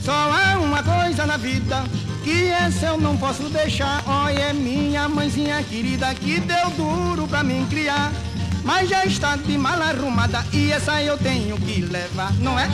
Só 0.05 0.13
há 0.13 0.59
uma 0.59 0.83
coisa 0.83 1.27
na 1.27 1.37
vida 1.37 1.85
que 2.25 2.47
essa 2.47 2.87
eu 2.87 2.99
não 2.99 3.17
posso 3.17 3.49
deixar. 3.49 4.03
Olha, 4.07 4.39
é 4.39 4.53
minha 4.53 5.09
mãezinha 5.09 5.63
querida 5.63 6.15
que 6.15 6.41
deu 6.41 6.71
duro 6.71 7.27
pra 7.27 7.43
me 7.43 7.67
criar. 7.67 8.13
Mas 8.69 8.91
já 8.91 9.03
está 9.07 9.35
de 9.35 9.57
mal 9.57 9.81
arrumada 9.81 10.45
e 10.53 10.71
essa 10.71 11.03
eu 11.03 11.17
tenho 11.17 11.57
que 11.57 11.81
levar, 11.81 12.35
não 12.35 12.59
é? 12.59 12.69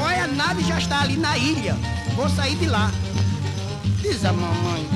Olha, 0.00 0.24
a 0.24 0.26
nave 0.26 0.64
já 0.64 0.78
está 0.78 1.02
ali 1.02 1.18
na 1.18 1.36
ilha. 1.36 1.76
Vou 2.14 2.26
sair 2.30 2.56
de 2.56 2.64
lá. 2.64 2.90
Diz 4.00 4.24
a 4.24 4.32
mamãe. 4.32 4.88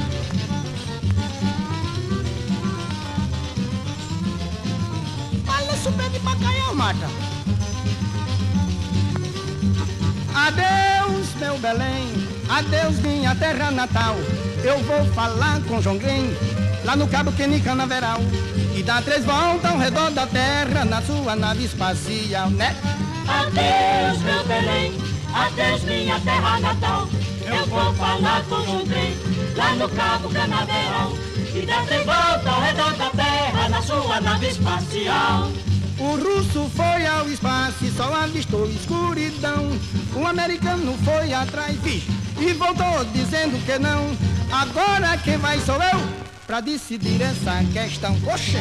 Olha, 5.46 5.76
super 5.76 6.08
de 6.08 6.18
bacalhau, 6.20 6.74
mata. 6.74 7.06
Adeus, 10.34 11.34
meu 11.38 11.58
Belém. 11.58 12.08
Adeus, 12.48 12.98
minha 13.00 13.34
terra 13.34 13.70
natal. 13.70 14.16
Eu 14.64 14.78
vou 14.84 15.04
falar 15.12 15.60
com 15.64 15.98
Green, 15.98 16.34
lá 16.82 16.96
no 16.96 17.06
Cabo 17.08 17.30
Quenicanaveral. 17.32 18.20
E 18.80 18.82
dá 18.82 19.02
três 19.02 19.26
voltas 19.26 19.70
ao 19.70 19.76
redor 19.76 20.10
da 20.12 20.26
terra 20.26 20.86
na 20.86 21.02
sua 21.02 21.36
nave 21.36 21.66
espacial, 21.66 22.48
né? 22.48 22.74
Adeus, 23.28 24.22
meu 24.22 24.42
Belém. 24.44 24.94
Adeus, 25.34 25.82
minha 25.82 26.18
terra 26.20 26.58
natal. 26.60 27.06
Eu 27.44 27.66
vou 27.66 27.92
falar 27.92 28.42
com 28.44 28.64
João 28.64 28.86
Green, 28.86 29.14
lá 29.54 29.74
no 29.74 29.86
Cabo 29.90 30.30
Canaveral. 30.30 31.12
E 31.54 31.66
dá 31.66 31.82
três 31.82 32.06
voltas 32.06 32.46
ao 32.46 32.60
redor 32.62 32.92
da 32.94 33.10
terra 33.10 33.68
na 33.68 33.82
sua 33.82 34.18
nave 34.18 34.48
espacial. 34.48 35.50
O 35.98 36.16
russo 36.16 36.70
foi 36.74 37.06
ao 37.06 37.28
espaço 37.28 37.84
e 37.84 37.90
só 37.90 38.14
avistou 38.14 38.66
escuridão. 38.66 39.78
O 40.16 40.26
americano 40.26 40.96
foi 41.04 41.34
atrás, 41.34 41.76
bicho 41.80 42.10
e 42.40 42.54
voltou 42.54 43.04
dizendo 43.12 43.62
que 43.66 43.78
não. 43.78 44.16
Agora 44.50 45.18
quem 45.18 45.36
vai 45.36 45.60
sou 45.60 45.76
eu 45.82 46.29
pra 46.50 46.60
decidir 46.60 47.22
essa 47.22 47.62
questão. 47.72 48.12
Oxe, 48.26 48.56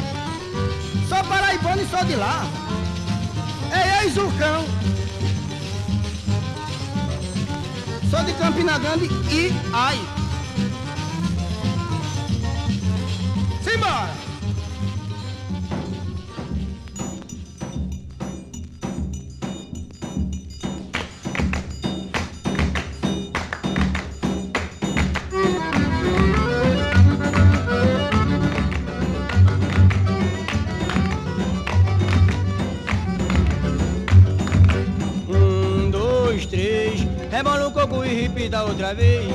sou 1.08 1.24
paraibano 1.24 1.82
e 1.82 1.88
sou 1.88 2.06
de 2.06 2.16
lá. 2.16 2.44
Ei, 3.74 4.06
ei, 4.06 4.12
Zurcão. 4.12 4.64
Sou 8.12 8.24
de 8.24 8.34
Campina 8.34 8.78
Grande 8.78 9.06
e 9.32 9.52
ai. 9.74 10.00
Simbora! 13.64 14.29
Outra 38.70 38.94
vez. 38.94 39.26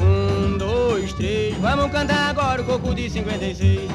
Um, 0.00 0.56
dois, 0.56 1.12
três. 1.12 1.56
Vamos 1.58 1.90
cantar 1.92 2.30
agora 2.30 2.62
o 2.62 2.64
coco 2.64 2.94
de 2.94 3.10
56. 3.10 3.90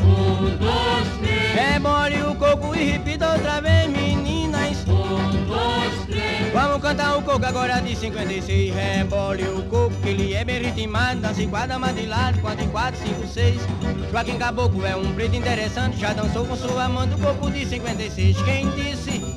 Um, 0.00 0.56
dois, 0.56 1.08
três. 1.20 1.72
Rebole 1.72 2.22
o 2.22 2.34
coco 2.34 2.74
e 2.74 2.92
repita 2.92 3.32
outra 3.32 3.60
vez, 3.60 3.88
meninas. 3.88 4.84
Um, 4.86 5.46
dois, 5.46 6.06
três. 6.06 6.52
Vamos 6.52 6.82
cantar 6.82 7.16
o 7.16 7.22
coco 7.22 7.44
agora 7.44 7.80
de 7.80 7.96
56. 7.96 8.74
Rebole 8.74 9.44
o 9.44 9.62
coco, 9.62 9.94
que 10.02 10.10
ele 10.10 10.34
é 10.34 10.44
bem 10.44 10.62
ritmado. 10.62 11.20
Dança 11.20 11.42
em 11.42 11.48
quadra, 11.48 11.78
mas 11.78 11.96
de 11.96 12.06
lado, 12.06 12.38
quatro 12.40 12.64
em 12.64 12.68
quatro, 12.68 13.00
cinco, 13.00 13.26
seis. 13.26 13.60
Joaquim 14.10 14.36
Caboclo 14.36 14.84
é 14.86 14.94
um 14.94 15.12
preto 15.14 15.36
interessante. 15.36 15.98
Já 15.98 16.12
dançou 16.12 16.44
com 16.44 16.54
sua 16.54 16.84
amante 16.84 17.14
o 17.14 17.18
coco 17.18 17.50
de 17.50 17.64
56. 17.64 18.36
Quem 18.42 18.70
disse? 18.70 19.33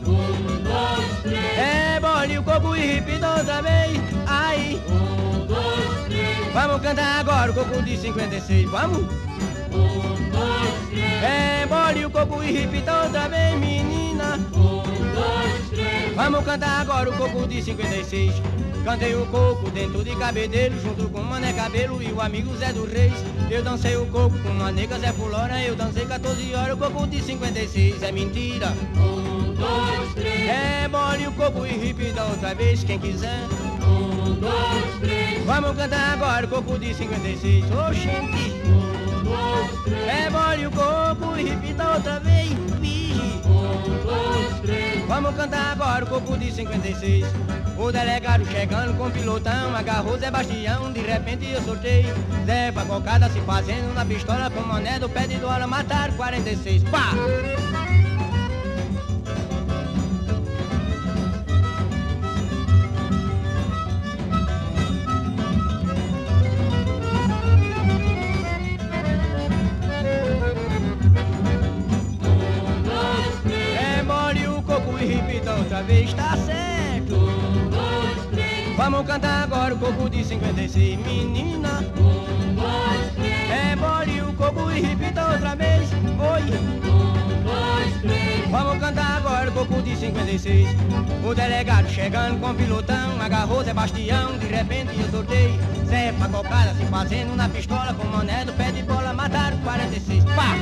Rebole 2.18 2.40
o 2.40 2.44
coco 2.44 2.76
e 2.76 2.80
repita 2.80 3.44
vez. 3.62 4.02
Aí. 4.26 4.82
Um, 4.90 5.46
dois, 5.46 6.06
três. 6.08 6.52
Vamos 6.52 6.82
cantar 6.82 7.20
agora 7.20 7.52
o 7.52 7.54
coco 7.54 7.80
de 7.84 7.96
56. 7.96 8.70
Vamos? 8.72 9.02
Um, 9.72 10.30
dois, 10.32 10.90
três. 10.90 11.22
Rebole 11.22 12.06
o 12.06 12.10
coco 12.10 12.42
e 12.42 12.52
repita 12.52 13.04
outra 13.04 13.30
menina. 13.30 14.36
Um, 14.52 14.82
dois, 15.14 15.70
três. 15.70 16.16
Vamos 16.16 16.44
cantar 16.44 16.82
agora 16.82 17.08
o 17.08 17.14
coco 17.14 17.48
de 17.48 17.62
56. 17.62 18.34
Cantei 18.84 19.14
o 19.14 19.26
coco 19.28 19.70
dentro 19.70 20.04
de 20.04 20.16
cabedelo, 20.16 20.82
junto 20.82 21.10
com 21.10 21.20
o 21.20 21.24
Mané 21.24 21.54
Cabelo 21.54 22.02
e 22.02 22.12
o 22.12 22.20
amigo 22.20 22.56
Zé 22.58 22.74
dos 22.74 22.92
Reis. 22.92 23.14
Eu 23.52 23.62
dancei 23.62 23.96
o 23.96 24.08
coco 24.08 24.36
com 24.40 24.64
a 24.64 24.72
nega 24.72 24.98
Zé 24.98 25.14
Fulora, 25.14 25.62
eu 25.62 25.76
dancei 25.76 26.06
14 26.06 26.56
horas 26.56 26.74
o 26.74 26.78
coco 26.78 27.06
de 27.06 27.22
56. 27.22 28.02
É 28.02 28.12
mentira. 28.12 28.74
Três. 30.18 30.50
Rebole 30.50 31.28
o 31.28 31.32
coco 31.34 31.64
e 31.64 31.78
repita 31.78 32.24
outra 32.24 32.56
vez, 32.56 32.84
quem 32.84 32.98
quiser. 32.98 33.40
Um, 33.84 34.34
dois, 34.34 35.00
três. 35.00 35.46
Vamos 35.46 35.78
cantar 35.78 36.14
agora 36.14 36.44
o 36.44 36.50
coco 36.50 36.80
de 36.80 36.92
56. 36.96 37.66
Oxente. 37.66 38.54
Um, 38.66 39.24
dois, 39.24 39.84
três. 39.84 40.24
Rebole 40.24 40.66
o 40.66 40.72
coco 40.72 41.38
e 41.38 41.44
repita 41.44 41.92
outra 41.92 42.20
vez, 42.20 42.50
vige. 42.82 43.22
Um, 43.46 44.04
dois, 44.04 44.60
três. 44.62 45.06
Vamos 45.08 45.36
cantar 45.36 45.74
agora 45.74 46.04
o 46.04 46.08
coco 46.08 46.36
de 46.36 46.52
56. 46.52 47.28
O 47.78 47.92
delegado 47.92 48.44
chegando 48.48 48.98
com 48.98 49.06
o 49.06 49.12
pilotão, 49.12 49.76
agarrou 49.76 50.18
Zé 50.18 50.32
Bastião, 50.32 50.92
de 50.92 51.00
repente 51.00 51.48
eu 51.48 51.62
soltei. 51.62 52.08
Zé 52.44 52.72
Pacocada 52.72 53.30
se 53.30 53.40
fazendo 53.42 53.94
na 53.94 54.04
pistola 54.04 54.50
com 54.50 54.62
mané 54.62 54.98
do 54.98 55.08
pé 55.08 55.28
de 55.28 55.36
dólar, 55.36 55.68
mataram 55.68 56.16
46. 56.16 56.84
Pá! 56.86 57.12
Vamos 78.90 79.06
cantar 79.06 79.44
agora 79.44 79.76
o 79.76 79.78
coco 79.78 80.10
de 80.10 80.24
56, 80.24 80.98
menina. 81.00 81.84
Um, 82.00 82.56
dois, 82.56 83.14
três. 83.16 83.50
Rebole 83.50 84.22
o 84.22 84.34
coco 84.34 84.72
e 84.72 84.80
repita 84.80 85.30
outra 85.30 85.58
vez. 85.58 85.90
Oi! 85.92 86.42
Um, 86.58 87.44
dois, 87.44 88.02
três. 88.02 88.50
Vamos 88.50 88.80
cantar 88.80 89.18
agora 89.18 89.50
o 89.50 89.54
coco 89.54 89.82
de 89.82 89.94
56. 89.94 90.70
O 91.22 91.36
delegado 91.36 91.90
chegando 91.90 92.40
com 92.40 92.50
o 92.50 92.56
pilotão, 92.56 93.22
agarrou 93.22 93.62
Sebastião, 93.62 94.38
de 94.38 94.46
repente 94.46 94.98
eu 94.98 95.12
soltei. 95.12 95.60
Zé 95.86 96.14
Pacocada 96.14 96.74
se 96.76 96.86
fazendo 96.86 97.36
na 97.36 97.50
pistola, 97.50 97.94
com 97.94 98.08
mané 98.08 98.46
do 98.46 98.54
pé 98.54 98.72
de 98.72 98.84
bola, 98.84 99.12
mataram 99.12 99.58
46. 99.58 100.24
Pá! 100.24 100.56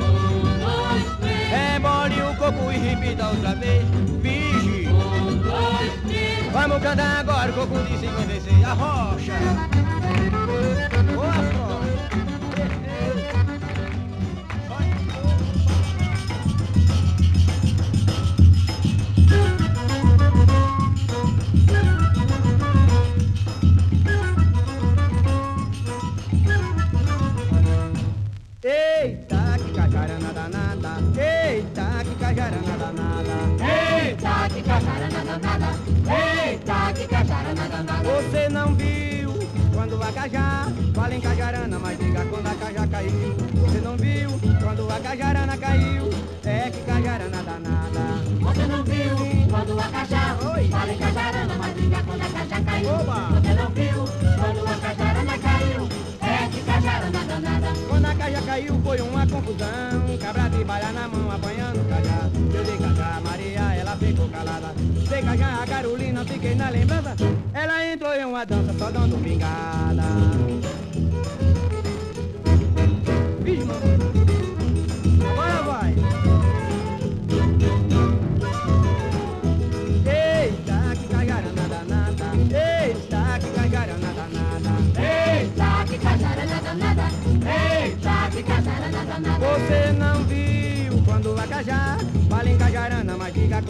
Um, 0.00 0.58
dois, 0.58 1.18
três. 1.20 1.50
Rebole 1.50 2.20
o 2.20 2.36
coco 2.36 2.72
e 2.72 2.78
repita 2.78 3.28
outra 3.28 3.54
vez. 3.54 3.84
Vige! 4.20 4.88
Um, 4.88 5.36
dois, 5.36 6.02
três. 6.08 6.33
Vamos 6.54 6.80
cantar 6.80 7.18
agora 7.18 7.50
o 7.50 7.54
coco 7.54 7.78
de 7.80 7.98
56. 7.98 8.64
A 8.64 8.74
rocha! 8.74 9.32
Ô, 11.16 11.22
Afro! 11.22 11.74
Eita, 28.62 29.58
que 29.58 29.72
cajarana 29.72 30.32
danada! 30.32 30.92
Eita, 31.20 32.04
que 32.04 32.14
cajarana 32.14 32.76
danada! 32.78 33.63
Eita, 34.14 34.48
que 34.48 34.62
cajarana 34.62 35.24
danada. 35.24 35.70
Eita, 36.06 36.92
que. 36.94 37.04
Você 38.04 38.48
não 38.48 38.72
viu 38.76 39.32
quando 39.74 40.00
a 40.00 40.12
cajá 40.12 40.72
fala 40.94 41.14
em 41.16 41.20
cajarana, 41.20 41.78
mas 41.80 41.98
diga 41.98 42.24
quando 42.26 42.46
a 42.46 42.54
cajá 42.54 42.86
caiu. 42.86 43.34
Você 43.54 43.80
não 43.80 43.96
viu 43.96 44.30
quando 44.62 44.88
a 44.88 45.00
cajarana 45.00 45.56
caiu, 45.56 46.10
é 46.44 46.70
que 46.70 46.80
cajarana 46.82 47.42
danada. 47.42 48.04
Você 48.40 48.66
não 48.66 48.84
viu 48.84 49.16
quando 49.50 49.80
a 49.80 49.88
cajá 49.88 50.36
fala 50.70 50.92
em 50.92 50.98
cajarana, 50.98 51.54
mas 51.58 51.74
diga 51.74 52.02
quando 52.06 52.22
a 52.22 52.28
cajá 52.28 52.60
caiu. 52.64 52.90
Oba. 52.90 53.40
Você 53.40 53.54
não 53.54 53.70
viu 53.70 54.04
quando 54.38 54.68
a 54.68 54.76
cajarana 54.76 55.38
caiu. 55.38 55.53
Que 57.04 57.10
cajarana 57.10 57.24
danada. 57.26 57.72
Quando 57.88 58.06
a 58.06 58.14
cajá 58.14 58.42
caiu 58.42 58.80
foi 58.82 59.00
uma 59.00 59.26
confusão, 59.26 60.18
cabra 60.20 60.48
de 60.48 60.64
balha 60.64 60.92
na 60.92 61.08
mão 61.08 61.30
apanhando 61.30 61.86
cajá. 61.88 62.30
Eu 62.54 62.64
dei 62.64 62.78
cajá, 62.78 63.20
Maria, 63.22 63.74
ela 63.74 63.96
ficou 63.96 64.28
calada. 64.28 64.74
Dei 65.08 65.22
cajá, 65.22 65.62
a 65.62 65.66
Carolina, 65.66 66.24
fiquei 66.24 66.54
na 66.54 66.70
lembrança. 66.70 67.14
Ela 67.52 67.92
entrou 67.92 68.14
em 68.14 68.24
uma 68.24 68.46
dança 68.46 68.72
só 68.78 68.90
dando 68.90 69.22
pingada. 69.22 70.02
Vixe, 73.42 73.64
mano. 73.64 74.23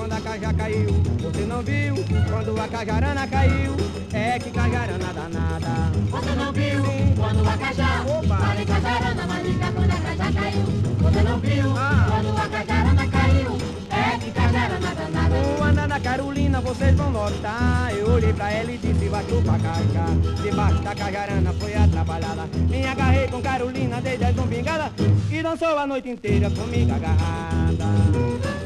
Quando 0.04 0.12
a 0.12 0.20
cajá 0.20 0.52
caiu. 0.52 0.86
Você 1.18 1.46
não 1.46 1.62
viu 1.62 1.94
quando 2.30 2.60
a 2.60 2.68
cajarana 2.68 3.26
caiu, 3.26 3.74
é 4.12 4.38
que 4.38 4.50
cajarana 4.50 5.12
danada. 5.14 5.92
Você 6.10 6.34
não 6.34 6.52
viu 6.52 6.82
quando 7.16 7.48
a 7.48 7.56
cajá 7.56 8.04
Oba. 8.06 8.36
fala 8.36 8.60
em 8.60 8.66
cajarana, 8.66 9.26
mas 9.26 9.46
diga 9.46 9.72
quando 9.72 9.90
a 9.90 9.96
cajá 9.96 10.32
caiu. 10.32 10.66
Você 11.00 11.22
não 11.22 11.38
viu 11.38 11.74
Ah. 11.74 12.06
quando 12.10 12.38
a 12.38 12.48
cajarana 12.48 13.08
caiu. 13.08 13.58
É 13.90 14.18
que 14.18 14.30
cajarana 14.30 14.94
danada. 14.94 15.34
O 15.58 15.62
Ana 15.62 15.86
da 15.88 16.00
Carolina, 16.00 16.60
vocês 16.60 16.94
vão 16.94 17.10
notar. 17.10 17.90
Eu 17.96 18.10
olhei 18.12 18.32
pra 18.34 18.52
ela 18.52 18.72
e 18.72 18.76
disse, 18.76 19.08
vai 19.08 19.24
tu 19.24 19.40
pra 19.42 19.58
casca. 19.58 20.42
Debaixo 20.42 20.82
da 20.82 20.94
cajarana 20.94 21.52
foi 21.54 21.74
a 21.74 21.88
trabalhada. 21.88 22.46
Me 22.68 22.86
agarrei 22.86 23.26
com 23.28 23.40
Carolina 23.40 24.02
desde 24.02 24.24
as 24.26 24.34
domingadas 24.34 24.92
e 25.30 25.42
dançou 25.42 25.78
a 25.78 25.86
noite 25.86 26.10
inteira 26.10 26.50
comigo 26.50 26.92
agarrada. 26.92 28.63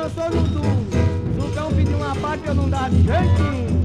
Dançou 0.00 0.30
no 0.30 0.42
duro. 0.48 0.86
Se 0.90 1.40
o 1.46 1.50
cão 1.52 1.70
pediu 1.74 1.94
uma 1.98 2.16
parte, 2.16 2.46
eu 2.46 2.54
não 2.54 2.70
dava 2.70 2.88
de 2.88 3.02
jeitinho. 3.02 3.82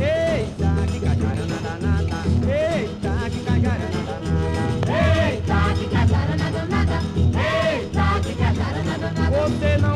Eita, 0.00 0.72
que 0.90 0.98
cajarana 0.98 1.58
danada. 1.62 2.18
Eita, 2.50 3.30
que 3.30 3.40
cajarana 3.44 4.00
danada. 4.08 4.54
Eita, 4.98 5.74
que 5.78 5.86
cajarana 5.94 6.50
danada. 6.50 6.98
Eita, 7.38 8.20
que 8.20 8.34
cajarana 8.34 8.98
danada. 8.98 9.48
Você 9.48 9.70
não 9.78 9.91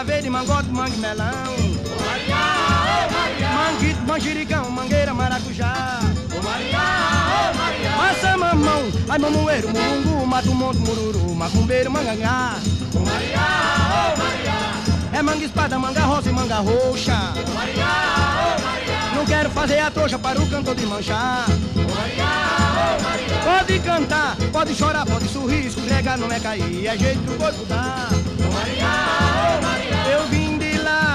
manga 0.00 0.04
verde, 0.04 0.30
mangote, 0.30 0.68
mangue, 0.70 0.96
melão. 0.96 1.26
Ô 1.26 2.04
Maria, 2.04 2.36
ô 3.06 3.12
Maria, 3.12 3.48
manguito, 3.48 4.00
manjericão, 4.06 4.70
mangueira, 4.70 5.12
maracujá. 5.12 6.00
Ô 6.32 6.42
Maria, 6.42 6.78
ô 7.36 7.58
Maria, 7.58 7.90
maçã, 7.90 8.36
mamão, 8.36 8.90
ai 9.08 9.18
mamoeiro, 9.18 9.68
mungu, 9.68 10.26
mato, 10.26 10.54
monte, 10.54 10.78
mururu, 10.78 11.34
macumbeiro, 11.34 11.90
mangangá. 11.90 12.56
Ô 12.94 13.00
Maria, 13.00 13.38
ô 13.90 14.18
Maria, 14.18 15.18
é 15.18 15.22
manga 15.22 15.44
espada, 15.44 15.78
manga 15.78 16.00
rosa 16.00 16.30
e 16.30 16.32
manga 16.32 16.56
roxa. 16.56 17.12
Ô 17.12 17.54
Maria, 17.54 17.84
ô 17.84 18.62
Maria, 18.62 19.14
não 19.14 19.26
quero 19.26 19.50
fazer 19.50 19.80
a 19.80 19.90
trouxa 19.90 20.18
para 20.18 20.40
o 20.40 20.48
cantor 20.48 20.76
de 20.76 20.86
manchar. 20.86 21.44
Ô 21.76 21.94
Maria, 21.94 22.24
ô 22.88 23.02
Maria, 23.02 23.58
pode 23.58 23.78
cantar, 23.80 24.36
pode 24.50 24.74
chorar, 24.74 25.04
pode 25.04 25.28
sorrir, 25.28 25.66
escorregar 25.66 26.16
não 26.16 26.32
é 26.32 26.40
cair, 26.40 26.86
é 26.86 26.96
jeito 26.96 27.20
que 27.20 27.30
o 27.30 27.36
corpo 27.36 27.66
dá. 27.66 28.08
Ô 28.38 28.52
Maria, 28.54 29.39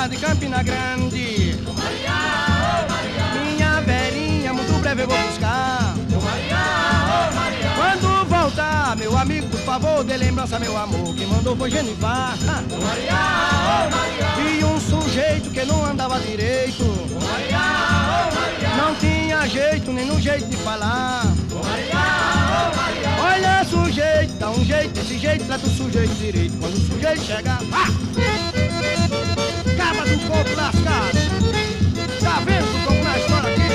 de 0.08 0.18
Campina 0.18 0.62
Grande. 0.62 1.58
Maria, 1.65 2.86
Maria, 2.88 3.41
minha 3.41 3.82
velhinha 3.82 4.54
muito 4.54 4.80
breve 4.80 5.04
eu 5.04 5.08
vou 5.08 5.18
buscar. 5.18 5.96
Maria, 7.34 7.72
quando 7.76 8.26
voltar, 8.26 8.96
meu 8.98 9.18
amigo, 9.18 9.48
por 9.48 9.60
favor, 9.62 10.04
dê 10.04 10.15
lembrança, 10.18 10.60
meu 10.60 10.78
amor, 10.78 11.15
quem 11.15 11.26
mandou 11.26 11.56
foi 11.56 11.72
Genivar. 11.72 12.38
E 14.38 14.63
um 14.63 14.80
sujeito 14.80 15.50
que 15.50 15.65
não 15.65 15.84
andava 15.86 16.20
direito. 16.20 16.84
Não 18.78 18.96
tinha 18.96 19.48
jeito 19.48 19.91
nem 19.91 20.06
no 20.06 20.22
jeito 20.22 20.46
de 20.48 20.58
falar. 20.58 21.24
Olha 23.24 23.65
sujeito, 23.65 24.34
dá 24.38 24.52
um 24.52 24.63
jeito, 24.63 24.89
desse 24.94 25.18
jeito 25.18 25.46
trata 25.46 25.65
o 25.65 25.70
sujeito 25.70 26.13
direito. 26.15 26.56
Quando 26.60 26.76
o 26.76 26.80
sujeito 26.80 27.22
chegar, 27.24 27.60
pá! 27.72 27.88
Caba 29.77 30.03
do 30.05 30.17
corpo 30.27 30.55
lascado. 30.55 31.17
Tá 32.21 32.39
vendo 32.45 32.65
o 32.65 32.79
corpo 32.85 33.03
na 33.03 33.17
história 33.17 33.49
aqui? 33.49 33.69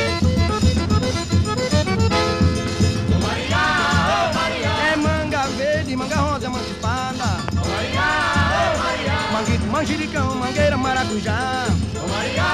Ô 3.10 3.18
Maria, 3.18 3.64
ô 4.08 4.34
Maria, 4.34 4.70
é 4.92 4.96
manga 4.96 5.42
verde, 5.56 5.96
manga 5.96 6.16
rosa, 6.16 6.50
manga 6.50 6.64
espada. 6.64 7.24
Ô 7.52 7.64
Maria, 7.68 8.08
ô 8.56 8.78
Maria, 8.78 9.14
manguito, 9.32 9.66
manjericão, 9.66 10.34
mangueira, 10.34 10.76
maracujá. 10.76 11.66
Ô 11.94 12.08
Maria, 12.08 12.44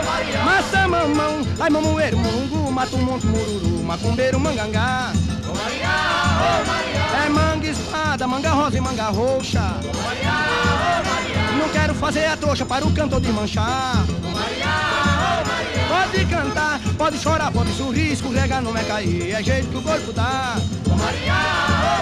ô 0.00 0.04
Maria, 0.04 0.42
maçã, 0.44 0.86
mamão, 0.88 1.46
ai 1.60 1.70
mamoeiro, 1.70 2.18
mungu, 2.18 2.70
mato, 2.70 2.96
monte, 2.98 3.26
mururu, 3.26 3.82
macumbeiro, 3.84 4.38
mangangá. 4.38 5.12
Ô 5.48 5.54
Maria, 5.54 5.88
ô 6.40 6.64
Maria, 6.66 7.24
é 7.24 7.28
manga 7.28 7.66
espada, 7.66 8.26
manga 8.26 8.50
rosa 8.50 8.76
e 8.76 8.80
manga 8.80 9.08
roxa. 9.10 9.60
Ô 9.82 9.92
Maria, 10.02 10.30
ô 10.30 11.04
Maria, 11.08 11.43
não 11.54 11.68
quero 11.68 11.94
fazer 11.94 12.26
a 12.26 12.36
trouxa 12.36 12.64
para 12.64 12.86
o 12.86 12.92
cantor 12.92 13.20
de 13.20 13.32
manchar. 13.32 14.04
Maria, 14.32 14.66
Maria, 15.46 15.84
pode 15.88 16.24
cantar, 16.26 16.80
pode 16.96 17.18
chorar, 17.18 17.52
pode 17.52 17.72
sorrir, 17.72 18.12
escorregar 18.12 18.62
não 18.62 18.76
é 18.76 18.84
cair, 18.84 19.32
é 19.32 19.42
jeito 19.42 19.68
que 19.68 19.76
o 19.76 19.82
corpo 19.82 20.12
dá. 20.12 20.56
Maria, 20.86 21.34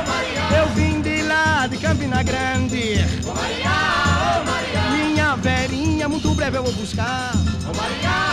Maria, 0.07 0.59
eu 0.59 0.69
vim 0.71 1.01
de 1.01 1.23
lá 1.23 1.67
de 1.67 1.77
Campina 1.79 2.23
Grande. 2.23 3.05
Maria, 3.25 4.43
Maria, 4.45 4.91
minha 4.91 5.37
velhinha 5.37 6.09
muito 6.09 6.35
breve 6.35 6.59
eu 6.59 6.65
vou 6.65 6.73
buscar. 6.73 7.33
Maria, 7.77 8.32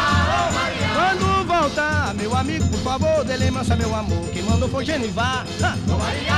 quando 0.94 1.46
voltar, 1.46 2.14
meu 2.16 2.36
amigo, 2.36 2.68
por 2.68 2.80
favor, 2.80 3.24
dê 3.24 3.38
lembrança, 3.38 3.76
meu 3.76 3.94
amor, 3.96 4.28
quem 4.30 4.44
mandou 4.44 4.70
foi 4.70 4.86
Genivar. 4.86 5.46
Ô 5.88 5.98
Maria, 5.98 6.34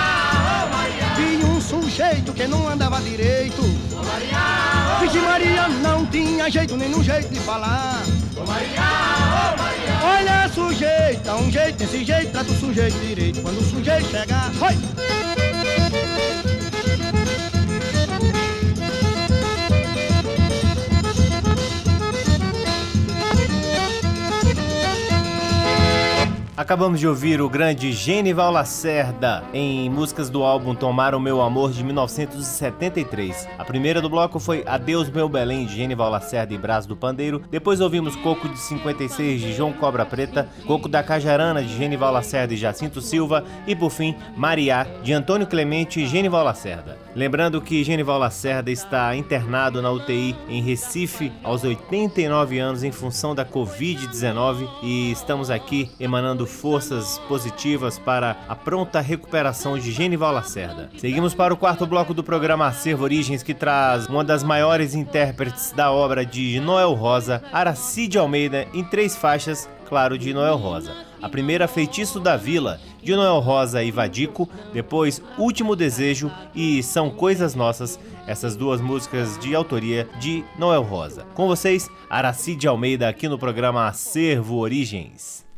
ô 0.64 0.76
Maria, 0.76 1.46
um 1.46 1.62
sujeito 1.62 2.34
que 2.34 2.48
não 2.48 2.68
andava 2.68 3.00
direito. 3.02 3.62
Ô 3.62 4.04
Maria, 4.04 4.98
ô 4.98 5.00
Vixe 5.02 5.20
Maria, 5.20 5.68
não 5.68 6.06
tinha 6.06 6.50
jeito 6.50 6.76
nem 6.76 6.90
no 6.90 7.04
jeito 7.04 7.30
de 7.30 7.40
falar. 7.40 8.02
Ô 8.36 8.46
Maria, 8.46 8.82
ô 8.82 9.62
Maria, 9.62 10.00
olha 10.04 10.50
sujeito, 10.50 11.24
dá 11.24 11.36
um 11.36 11.52
jeito, 11.52 11.78
desse 11.78 12.04
jeito 12.04 12.32
trata 12.32 12.52
o 12.52 12.60
sujeito 12.60 12.98
direito. 13.00 13.42
Quando 13.42 13.60
o 13.60 13.64
sujeito 13.64 14.10
chegar, 14.10 14.52
oi! 14.62 15.51
Acabamos 26.56 27.00
de 27.00 27.08
ouvir 27.08 27.42
o 27.42 27.50
grande 27.50 27.94
Genival 27.94 28.52
Lacerda 28.52 29.42
em 29.54 29.90
músicas 29.90 30.30
do 30.30 30.44
álbum 30.44 30.76
Tomar 30.76 31.16
o 31.16 31.20
Meu 31.20 31.42
Amor 31.42 31.72
de 31.72 31.82
1973. 31.82 33.48
A 33.58 33.64
primeira 33.64 34.02
do 34.02 34.10
bloco 34.10 34.38
foi 34.38 34.62
Adeus 34.68 35.10
Meu 35.10 35.30
Belém 35.30 35.66
de 35.66 35.74
Genival 35.74 36.10
Lacerda 36.10 36.54
e 36.54 36.58
Brás 36.58 36.86
do 36.86 36.96
Pandeiro. 36.96 37.42
Depois 37.50 37.80
ouvimos 37.80 38.18
Coco 38.18 38.50
de 38.50 38.60
56 38.60 39.40
de 39.40 39.54
João 39.54 39.72
Cobra 39.72 40.06
Preta, 40.06 40.50
Coco 40.68 40.90
da 40.90 41.02
Cajarana 41.02 41.64
de 41.64 41.74
Genival 41.74 42.12
Lacerda 42.12 42.54
e 42.54 42.58
Jacinto 42.58 43.00
Silva 43.00 43.46
e 43.66 43.74
por 43.74 43.90
fim 43.90 44.14
Mariá 44.36 44.86
de 45.02 45.14
Antônio 45.14 45.48
Clemente 45.48 46.02
e 46.02 46.06
Genival 46.06 46.44
Lacerda. 46.44 47.00
Lembrando 47.16 47.62
que 47.62 47.84
Genival 47.84 48.20
Lacerda 48.20 48.70
está 48.70 49.16
internado 49.16 49.82
na 49.82 49.90
UTI 49.90 50.36
em 50.50 50.62
Recife 50.62 51.32
aos 51.44 51.64
89 51.64 52.60
anos 52.60 52.84
em 52.84 52.92
função 52.92 53.34
da 53.34 53.46
Covid-19 53.46 54.68
e 54.84 55.12
estamos 55.12 55.50
aqui 55.50 55.90
emanando 56.00 56.41
forças 56.50 57.20
positivas 57.28 58.00
para 58.00 58.38
a 58.48 58.56
pronta 58.56 59.00
recuperação 59.00 59.78
de 59.78 59.92
Genival 59.92 60.34
Lacerda. 60.34 60.90
Seguimos 60.98 61.34
para 61.34 61.54
o 61.54 61.58
quarto 61.58 61.86
bloco 61.86 62.14
do 62.14 62.24
programa 62.24 62.68
Acervo 62.68 63.04
Origens, 63.04 63.44
que 63.44 63.54
traz 63.54 64.08
uma 64.08 64.24
das 64.24 64.44
maiores 64.44 64.94
intérpretes 64.96 65.72
da 65.72 65.92
obra 65.92 66.26
de 66.26 66.60
Noel 66.60 66.94
Rosa, 66.94 67.44
Aracide 67.52 68.18
Almeida, 68.18 68.68
em 68.74 68.84
três 68.84 69.16
faixas, 69.16 69.70
claro, 69.86 70.18
de 70.18 70.34
Noel 70.34 70.58
Rosa. 70.58 71.12
A 71.22 71.30
primeira, 71.30 71.68
Feitiço 71.68 72.20
da 72.20 72.36
Vila, 72.36 72.80
de 73.04 73.16
Noel 73.16 73.40
Rosa 73.40 73.84
e 73.84 73.92
Vadico, 73.92 74.50
depois 74.74 75.22
Último 75.38 75.76
Desejo 75.76 76.32
e 76.56 76.82
São 76.82 77.12
Coisas 77.12 77.54
Nossas, 77.54 78.00
essas 78.26 78.56
duas 78.56 78.82
músicas 78.82 79.38
de 79.38 79.54
autoria 79.54 80.08
de 80.20 80.44
Noel 80.58 80.82
Rosa. 80.82 81.26
Com 81.36 81.48
vocês, 81.48 81.90
Aracide 82.10 82.68
Almeida, 82.68 83.08
aqui 83.08 83.28
no 83.28 83.38
programa 83.38 83.88
Acervo 83.88 84.58
Origens. 84.58 85.51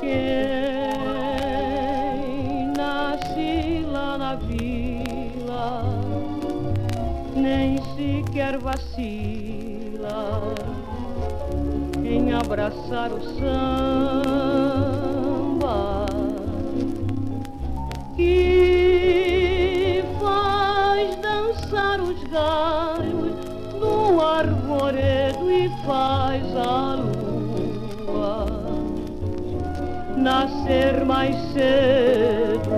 Quem 0.00 0.32
nasce 2.76 3.84
lá 3.90 4.18
na 4.18 4.34
vila 4.36 5.84
nem 7.36 7.78
sequer 7.96 8.58
vacila 8.58 10.54
em 12.04 12.32
abraçar 12.32 13.12
o 13.12 13.20
samba 13.38 14.54
faz 25.86 26.42
a 26.56 26.96
lua 26.96 28.46
nascer 30.16 31.04
mais 31.04 31.36
cedo. 31.52 32.70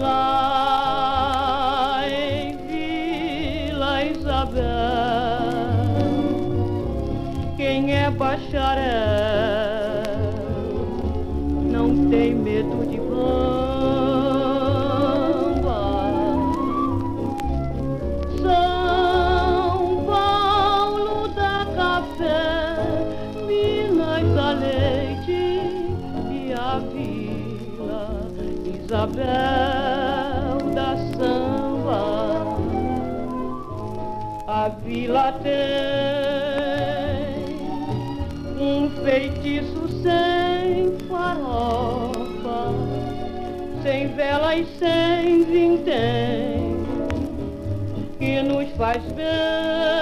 Lá 0.00 2.02
em 2.08 2.56
Vila 2.56 4.04
Isabel, 4.04 4.62
quem 7.56 7.94
é 7.94 8.10
bacharel 8.10 9.11
e 44.54 44.66
sem 44.78 45.44
vintém, 45.44 46.76
que 48.18 48.42
nos 48.42 48.68
faz 48.76 49.02
bem. 49.12 50.01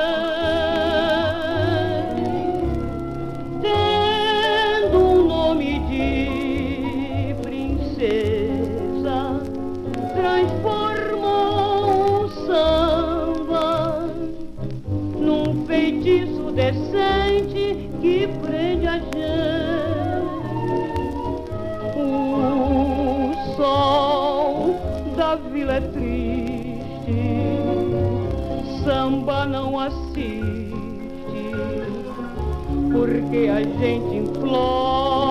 Samba 29.10 29.44
não 29.44 29.78
assiste, 29.80 30.30
porque 32.92 33.48
a 33.48 33.60
gente 33.60 34.16
implora 34.16 35.29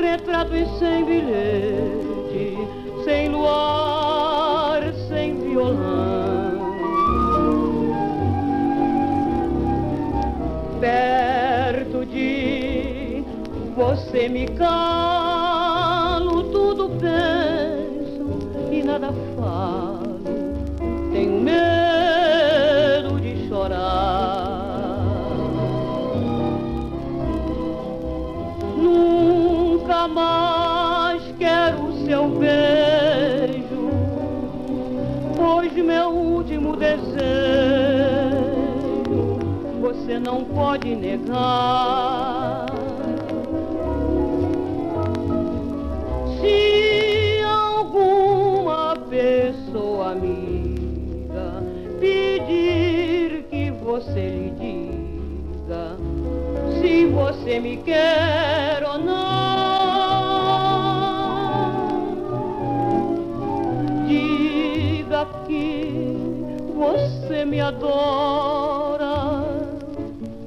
retrato 0.00 0.54
e 0.54 0.66
sem 0.78 1.04
bilhete, 1.04 2.56
sem 3.04 3.28
luar. 3.28 4.03
não 40.24 40.42
pode 40.42 40.96
negar. 40.96 42.64
Se 46.40 47.42
alguma 47.44 48.96
pessoa 49.10 50.12
amiga 50.12 51.62
pedir 52.00 53.44
que 53.50 53.70
você 53.70 54.28
lhe 54.30 54.50
diga 54.58 55.96
se 56.80 57.06
você 57.06 57.60
me 57.60 57.76
quer 57.76 58.82
ou 58.82 58.98
não, 58.98 59.14
diga 64.06 65.26
que 65.46 66.16
você 66.74 67.44
me 67.44 67.60
adora. 67.60 68.63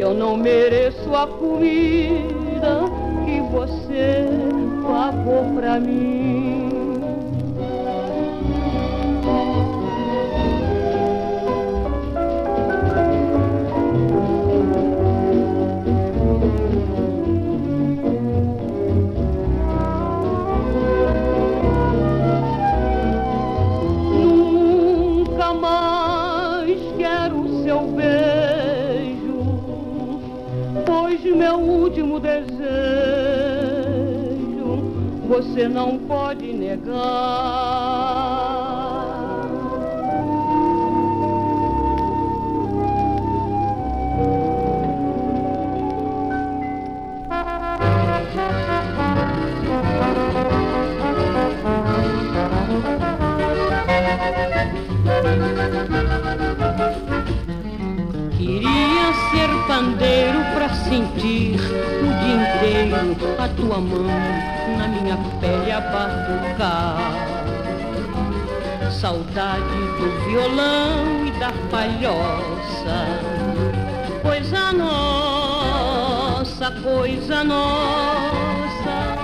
eu 0.00 0.14
não 0.14 0.36
mereço 0.36 1.14
a 1.14 1.26
comida 1.26 2.84
que 3.24 3.40
você 3.52 4.26
pagou 4.82 5.54
pra 5.54 5.78
mim. 5.78 6.79
Você 35.60 35.68
não 35.68 35.98
pode 35.98 36.54
negar. 36.54 36.90
Queria 58.38 59.12
ser 59.30 59.66
pandeiro 59.66 60.38
pra 60.54 60.70
sentir 60.70 61.60
a 63.00 63.48
tua 63.56 63.80
mão 63.80 64.04
na 64.76 64.86
minha 64.86 65.16
pele 65.40 65.72
a 65.72 65.80
batucar. 65.80 66.98
Saudade 68.92 69.62
do 69.98 70.10
violão 70.28 71.26
e 71.26 71.30
da 71.38 71.50
palhoça. 71.70 73.06
Coisa 74.20 74.72
nossa, 74.72 75.90
coisa 76.82 77.42
nossa. 77.42 79.16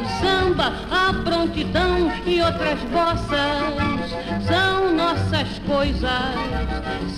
O 0.00 0.04
samba, 0.20 0.72
a 0.90 1.12
prontidão 1.22 2.10
e 2.24 2.40
outras 2.40 2.80
bossas 2.84 4.14
são 4.48 4.94
nossas 4.94 5.58
coisas, 5.66 6.34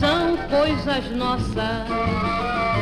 são 0.01 0.37
coisas 0.49 1.09
nossas. 1.16 2.76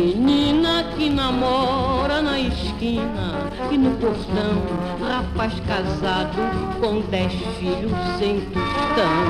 Menina 0.00 0.84
que 0.96 1.10
namora 1.10 2.22
na 2.22 2.40
esquina 2.40 3.34
e 3.70 3.76
no 3.76 3.90
portão, 3.98 4.62
rapaz 5.06 5.52
casado 5.68 6.38
com 6.80 7.02
dez 7.10 7.30
filhos 7.58 7.92
sem 8.18 8.40
tostão. 8.46 9.26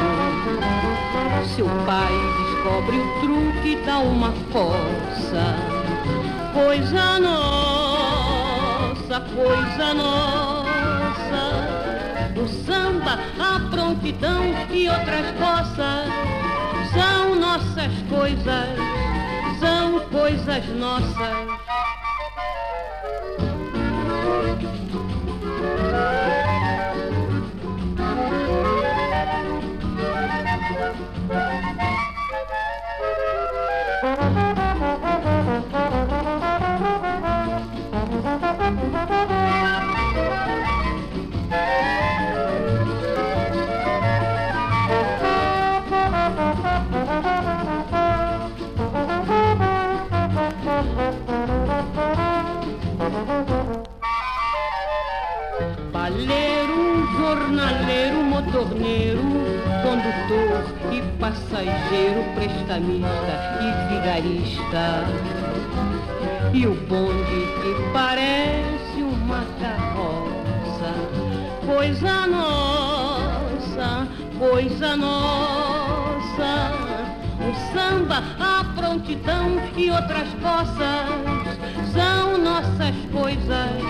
Seu 1.57 1.66
pai 1.85 2.12
descobre 2.39 2.99
o 2.99 3.21
truque, 3.21 3.83
dá 3.85 3.99
uma 3.99 4.33
coça. 4.53 5.57
Coisa 6.55 7.18
nossa, 7.18 9.21
coisa 9.35 9.93
nossa. 9.93 10.71
O 12.37 12.47
samba, 12.64 13.18
a 13.41 13.59
prontidão 13.71 14.45
e 14.71 14.89
outras 14.89 15.33
bossas 15.33 16.07
são 16.95 17.35
nossas 17.35 17.91
coisas 18.09 19.01
coisas 20.11 20.69
nossas. 20.77 21.61
Passageiro, 61.51 62.22
prestamista 62.34 63.34
e 63.61 63.64
vigarista. 63.92 65.05
E 66.53 66.66
o 66.66 66.74
bonde 66.74 67.46
que 67.61 67.92
parece 67.92 69.03
uma 69.03 69.44
carroça, 69.61 70.94
coisa 71.66 72.26
nossa, 72.26 74.09
coisa 74.38 74.96
nossa. 74.96 76.20
O 77.40 77.55
samba, 77.72 78.22
a 78.38 78.64
prontidão 78.74 79.61
e 79.76 79.90
outras 79.90 80.28
bossas 80.40 81.09
são 81.92 82.38
nossas 82.38 82.94
coisas, 83.12 83.82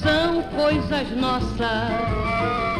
são 0.00 0.42
coisas 0.54 1.10
nossas. 1.16 2.75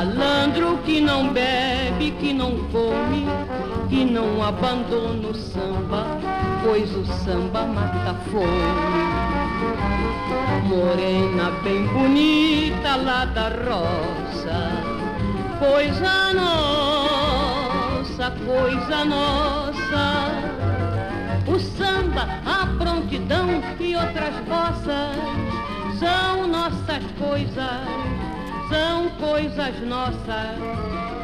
Malandro 0.00 0.78
que 0.78 0.98
não 0.98 1.30
bebe, 1.30 2.12
que 2.12 2.32
não 2.32 2.52
come, 2.72 3.26
que 3.90 4.02
não 4.02 4.42
abandona 4.42 5.28
o 5.28 5.34
samba, 5.34 6.06
pois 6.64 6.90
o 6.96 7.04
samba 7.04 7.66
mata 7.66 8.12
a 8.12 8.14
fome. 8.30 8.46
Morena 10.64 11.50
bem 11.62 11.86
bonita 11.88 12.96
lá 12.96 13.26
da 13.26 13.50
roça, 13.50 14.70
coisa 15.58 16.32
nossa, 16.32 18.30
coisa 18.46 19.04
nossa. 19.04 20.30
O 21.46 21.60
samba, 21.60 22.26
a 22.46 22.66
prontidão 22.82 23.62
e 23.78 23.94
outras 23.94 24.34
bossas 24.48 25.18
são 25.98 26.48
nossas 26.48 27.04
coisas 27.18 28.00
são 28.70 29.10
coisas 29.18 29.80
nossas. 29.80 31.19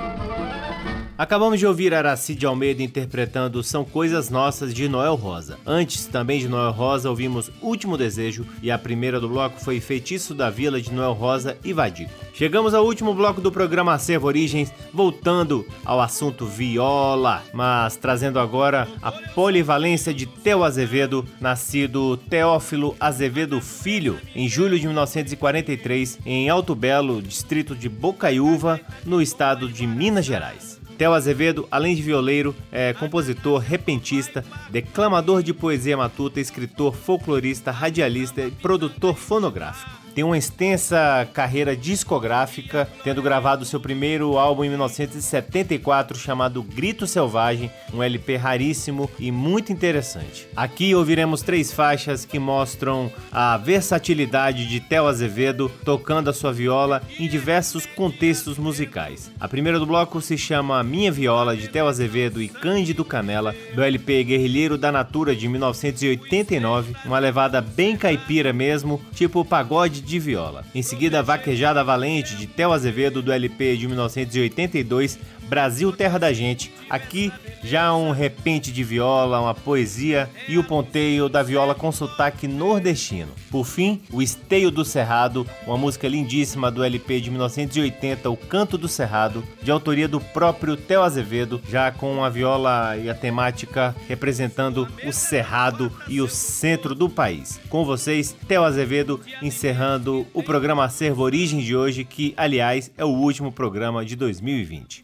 Acabamos 1.19 1.59
de 1.59 1.67
ouvir 1.67 1.95
Aracide 1.95 2.45
Almeida 2.45 2.83
interpretando 2.83 3.63
São 3.63 3.87
Coisas 3.87 4.29
Nossas 4.29 4.75
de 4.75 4.87
Noel 4.87 5.15
Rosa. 5.15 5.59
Antes, 5.65 6.05
também 6.05 6.41
de 6.41 6.47
Noel 6.47 6.73
Rosa, 6.73 7.09
ouvimos 7.09 7.51
Último 7.63 7.97
Desejo 7.97 8.45
e 8.63 8.71
a 8.71 8.77
primeira 8.77 9.19
do 9.19 9.27
bloco 9.27 9.59
foi 9.59 9.81
Feitiço 9.81 10.35
da 10.35 10.51
Vila 10.51 10.79
de 10.79 10.93
Noel 10.93 11.15
Rosa 11.15 11.57
e 11.65 11.73
Vadico. 11.73 12.13
Chegamos 12.35 12.75
ao 12.75 12.85
último 12.85 13.15
bloco 13.15 13.41
do 13.41 13.51
programa 13.51 13.95
Acervo 13.95 14.27
Origens, 14.27 14.71
voltando 14.93 15.67
ao 15.87 16.03
assunto 16.03 16.45
viola, 16.45 17.43
mas 17.51 17.97
trazendo 17.97 18.39
agora 18.39 18.87
a 19.01 19.11
polivalência 19.11 20.13
de 20.13 20.27
Theo 20.27 20.65
Azevedo, 20.65 21.25
nascido 21.41 22.19
Teófilo 22.19 22.95
Azevedo 23.01 23.59
Filho, 23.63 24.19
em 24.35 24.51
julho 24.51 24.79
de 24.79 24.85
1943, 24.85 26.19
em 26.27 26.51
Alto 26.51 26.75
Belo, 26.75 27.23
distrito 27.23 27.75
de 27.75 27.89
Bocaiúva, 27.89 28.79
no 29.07 29.23
estado 29.23 29.67
de 29.67 29.87
Minas 29.87 30.27
Gerais. 30.27 30.76
Theo 30.97 31.13
Azevedo, 31.13 31.69
além 31.71 31.95
de 31.95 32.03
violeiro, 32.03 32.55
é 32.73 32.93
compositor, 32.95 33.61
repentista, 33.61 34.45
declamador 34.71 35.43
de 35.43 35.53
poesia 35.53 35.97
matuta, 35.97 36.41
escritor, 36.41 36.95
folclorista, 36.95 37.71
radialista 37.71 38.43
e 38.43 38.51
produtor 38.51 39.15
fonográfico 39.15 39.96
tem 40.17 40.25
uma 40.25 40.39
extensa 40.39 41.29
carreira 41.35 41.77
discográfica, 41.77 42.89
tendo 43.05 43.21
gravado 43.21 43.67
seu 43.67 43.79
primeiro 43.79 44.39
álbum 44.39 44.65
em 44.65 44.71
1974 44.71 46.19
chamado 46.19 46.63
Grito 46.63 47.07
Selvagem, 47.07 47.71
um 47.93 48.03
LP 48.03 48.37
raríssimo 48.37 49.11
e 49.19 49.31
muito 49.31 49.71
interessante. 49.71 50.49
Aqui 50.57 50.95
ouviremos 50.95 51.43
três 51.43 51.71
faixas 51.71 52.25
que 52.25 52.39
mostram 52.39 53.13
a 53.31 53.59
versatilidade 53.59 54.67
de 54.67 54.81
Theo 54.81 55.07
Azevedo 55.07 55.71
tocando 55.85 56.31
a 56.31 56.33
sua 56.33 56.51
viola 56.51 57.03
em 57.19 57.29
diversos 57.29 57.85
contextos 57.85 58.57
musicais. 58.57 59.31
A 59.39 59.47
primeira 59.47 59.79
do 59.79 59.85
bloco 59.85 60.23
se 60.23 60.39
chama 60.39 60.83
Minha 60.83 61.13
Viola 61.13 61.55
de 61.55 61.69
Theo 61.69 61.89
Azevedo 61.89 62.41
e 62.41 62.49
Cândido 62.49 63.05
Canela, 63.05 63.55
do 63.75 63.83
LP 63.83 64.25
Guerrilheiro 64.25 64.79
da 64.79 64.91
Natura 64.91 65.37
de 65.37 65.47
1989, 65.47 66.97
uma 67.05 67.19
levada 67.19 67.61
bem 67.61 67.99
caipira 67.99 68.51
mesmo, 68.51 68.99
tipo 69.13 69.45
pagode 69.45 70.06
de 70.07 70.19
viola. 70.19 70.65
Em 70.75 70.83
seguida, 70.83 71.23
Vaquejada 71.23 71.83
Valente, 71.83 72.37
de 72.37 72.47
Theo 72.47 72.73
Azevedo, 72.73 73.21
do 73.21 73.33
LP 73.33 73.77
de 73.77 73.87
1982, 73.89 75.19
Brasil 75.49 75.93
Terra 75.93 76.19
da 76.19 76.33
Gente. 76.33 76.73
Aqui 76.89 77.33
já 77.63 77.95
um 77.95 78.13
repente 78.13 78.71
de 78.71 78.85
viola, 78.85 79.41
uma 79.41 79.55
poesia 79.55 80.31
e 80.49 80.57
o 80.57 80.65
ponteio 80.65 81.29
da 81.29 81.43
viola 81.43 81.75
com 81.75 81.91
sotaque 81.91 82.47
nordestino. 82.47 83.33
Por 83.51 83.65
fim, 83.65 84.01
o 84.13 84.23
Esteio 84.23 84.71
do 84.71 84.85
Cerrado, 84.85 85.47
uma 85.67 85.77
música 85.77 86.07
lindíssima 86.07 86.71
do 86.71 86.85
LP 86.85 87.21
de 87.21 87.31
1980, 87.31 88.31
O 88.31 88.37
Canto 88.37 88.79
do 88.79 88.87
Cerrado, 88.87 89.43
de 89.63 89.71
autoria 89.71 90.07
do 90.07 90.21
próprio 90.21 90.77
Theo 90.77 91.03
Azevedo, 91.03 91.61
já 91.69 91.91
com 91.91 92.23
a 92.23 92.29
viola 92.29 92.97
e 92.97 93.11
a 93.11 93.15
temática 93.15 93.95
representando 94.09 94.87
o 95.05 95.13
Cerrado 95.13 95.93
e 96.07 96.21
o 96.21 96.29
centro 96.29 96.95
do 96.95 97.09
país. 97.09 97.61
Com 97.69 97.85
vocês, 97.85 98.37
Theo 98.47 98.63
Azevedo 98.63 99.21
encerrando 99.43 100.27
o 100.33 100.43
programa 100.43 100.85
Acervo 100.85 101.23
Origem 101.23 101.61
de 101.61 101.75
hoje, 101.75 102.05
que 102.05 102.33
aliás 102.37 102.91
é 102.97 103.05
o 103.05 103.09
último 103.09 103.51
programa 103.51 104.05
de 104.05 104.15
2020. 104.15 105.03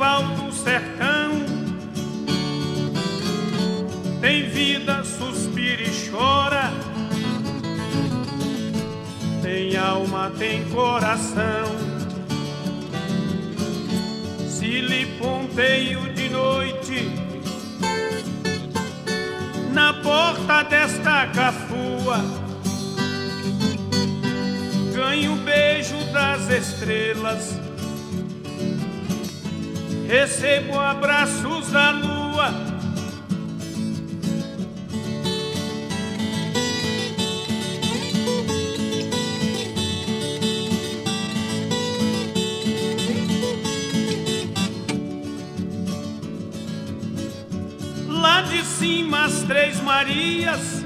Pau 0.00 0.22
do 0.22 0.50
sertão. 0.50 1.44
Tem 4.18 4.48
vida, 4.48 5.04
suspira 5.04 5.82
e 5.82 6.10
chora, 6.10 6.72
tem 9.42 9.76
alma, 9.76 10.32
tem 10.38 10.64
coração. 10.70 11.66
Se 14.48 14.80
lhe 14.80 15.04
ponteio 15.18 16.14
de 16.14 16.30
noite, 16.30 17.10
na 19.70 19.92
porta 19.92 20.62
desta 20.62 21.26
cafua 21.26 22.24
ganho 24.94 25.34
o 25.34 25.36
beijo 25.36 25.96
das 26.12 26.48
estrelas, 26.48 27.59
recebo 30.10 30.76
abraços 30.76 31.70
da 31.70 31.92
lua 31.92 32.70
cima 48.64 49.26
as 49.26 49.42
três 49.42 49.80
Marias, 49.80 50.84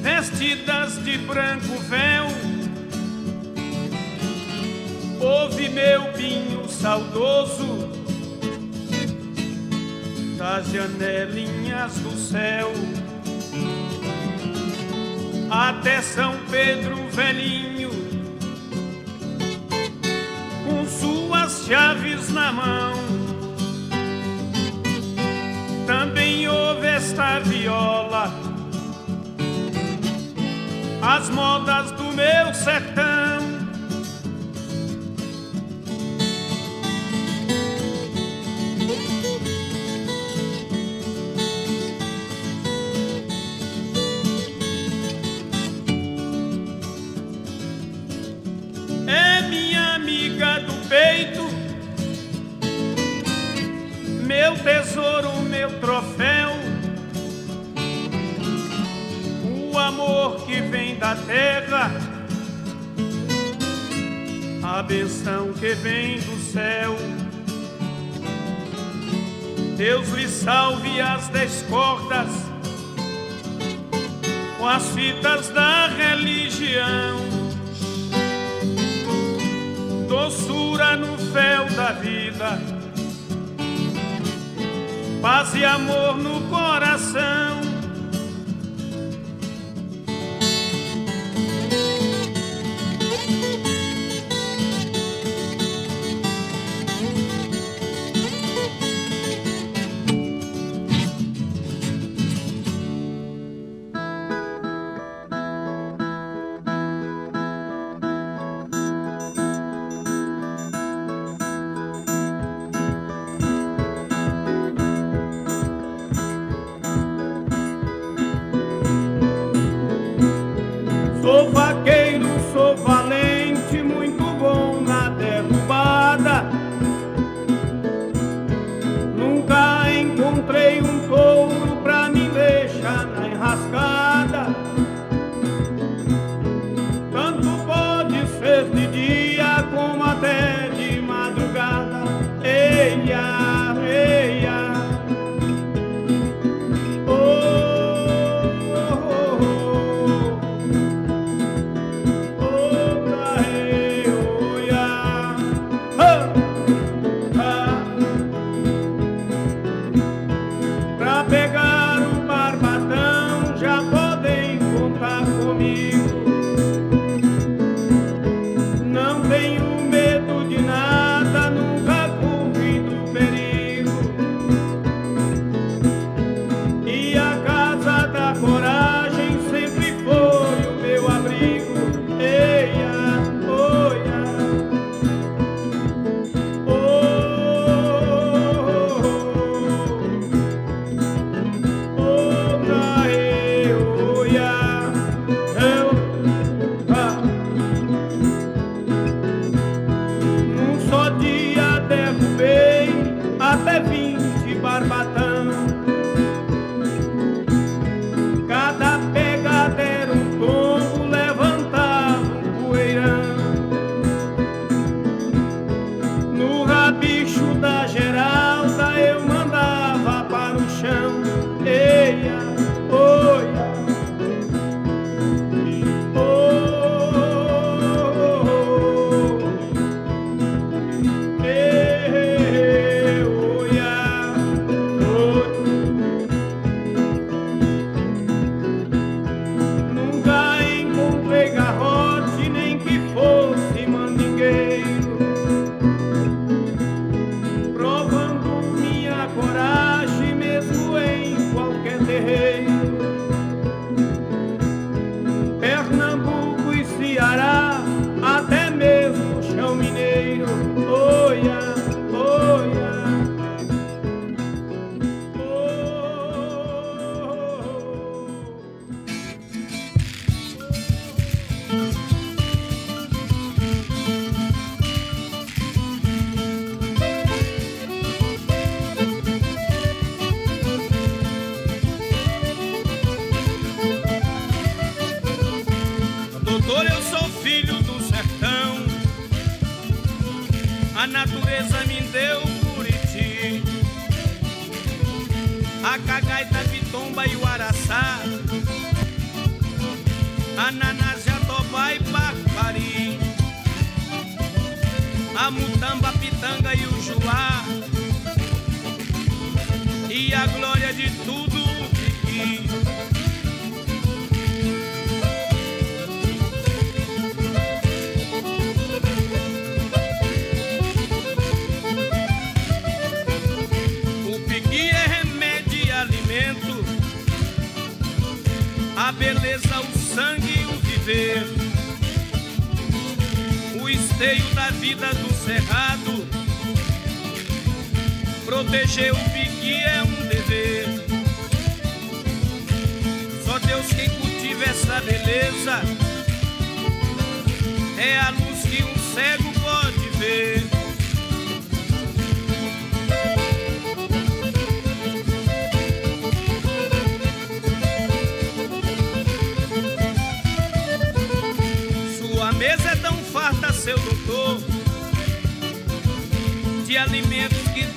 vestidas 0.00 1.02
de 1.04 1.18
branco 1.18 1.78
véu. 1.88 2.26
Ouve 5.20 5.68
meu 5.68 6.04
pinho 6.12 6.61
saudoso 6.82 7.88
das 10.36 10.66
janelinhas 10.66 11.94
do 11.98 12.10
céu. 12.18 12.72
Até 15.48 16.02
São 16.02 16.34
Pedro 16.50 16.96
velhinho, 17.10 17.90
com 20.64 20.84
suas 20.88 21.66
chaves 21.66 22.32
na 22.32 22.52
mão 22.52 22.94
também 25.86 26.48
ouve 26.48 26.86
esta 26.86 27.38
viola, 27.40 28.32
as 31.00 31.30
modas 31.30 31.92
do 31.92 32.04
meu 32.12 32.52
sertão. 32.52 33.21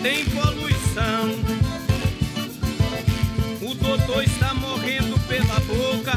Tem 0.05 0.23
poluição. 0.25 1.31
O 3.59 3.73
doutor 3.73 4.23
está 4.23 4.53
morrendo 4.53 5.19
pela 5.21 5.59
boca. 5.61 6.15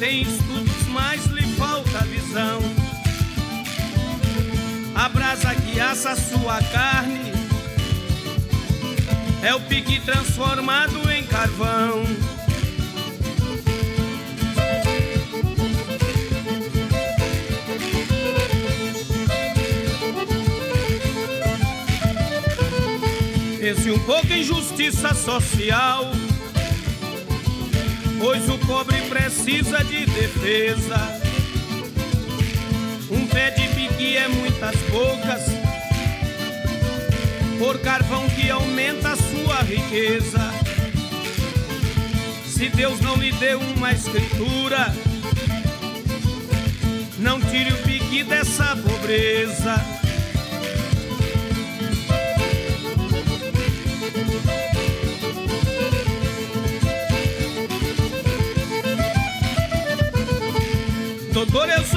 Tem 0.00 0.22
estudos, 0.22 0.88
mas 0.88 1.24
lhe 1.26 1.46
falta 1.54 2.00
visão. 2.00 2.58
A 4.92 5.08
brasa 5.08 5.54
que 5.54 5.78
assa 5.78 6.16
sua 6.16 6.60
carne 6.72 7.32
é 9.44 9.54
o 9.54 9.60
pique 9.60 10.00
transformado 10.00 11.08
em 11.12 11.24
carvão. 11.26 12.02
Pense 23.68 23.90
um 23.90 23.98
pouco 23.98 24.32
em 24.32 24.42
justiça 24.42 25.12
social, 25.12 26.10
pois 28.18 28.48
o 28.48 28.56
pobre 28.60 28.96
precisa 29.10 29.84
de 29.84 30.06
defesa. 30.06 31.20
Um 33.10 33.26
pé 33.26 33.50
de 33.50 33.68
pique 33.68 34.16
é 34.16 34.26
muitas 34.26 34.74
bocas, 34.90 35.42
por 37.58 37.78
carvão 37.80 38.26
que 38.30 38.48
aumenta 38.48 39.10
a 39.10 39.16
sua 39.16 39.60
riqueza. 39.60 40.50
Se 42.46 42.70
Deus 42.70 42.98
não 43.02 43.16
lhe 43.16 43.32
deu 43.32 43.60
uma 43.60 43.92
escritura, 43.92 44.96
não 47.18 47.38
tire 47.38 47.74
o 47.74 47.82
pique 47.82 48.24
dessa 48.24 48.74
pobreza. 48.76 49.87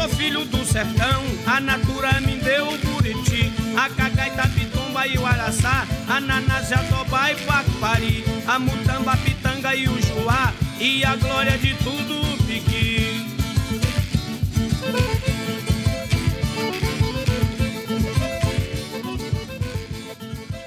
Sou 0.01 0.09
filho 0.09 0.45
do 0.45 0.65
sertão, 0.65 1.21
a 1.45 1.59
natura 1.59 2.19
me 2.21 2.35
deu 2.37 2.67
o 2.69 2.77
buriti, 2.77 3.53
a 3.77 3.87
cagaita, 3.89 4.47
pitumba 4.49 5.05
e 5.05 5.15
o 5.17 5.25
araçá, 5.25 5.85
a 6.07 6.19
naná, 6.19 6.61
jatobá 6.63 7.31
e 7.31 7.35
pacupari, 7.35 8.23
a 8.47 8.57
mutamba, 8.57 9.15
pitanga 9.17 9.75
e 9.75 9.87
o 9.87 10.01
juá, 10.01 10.53
e 10.79 11.05
a 11.05 11.15
glória 11.15 11.55
de 11.57 11.75
tudo 11.75 12.19
o 12.19 12.37
piqui. 12.45 13.27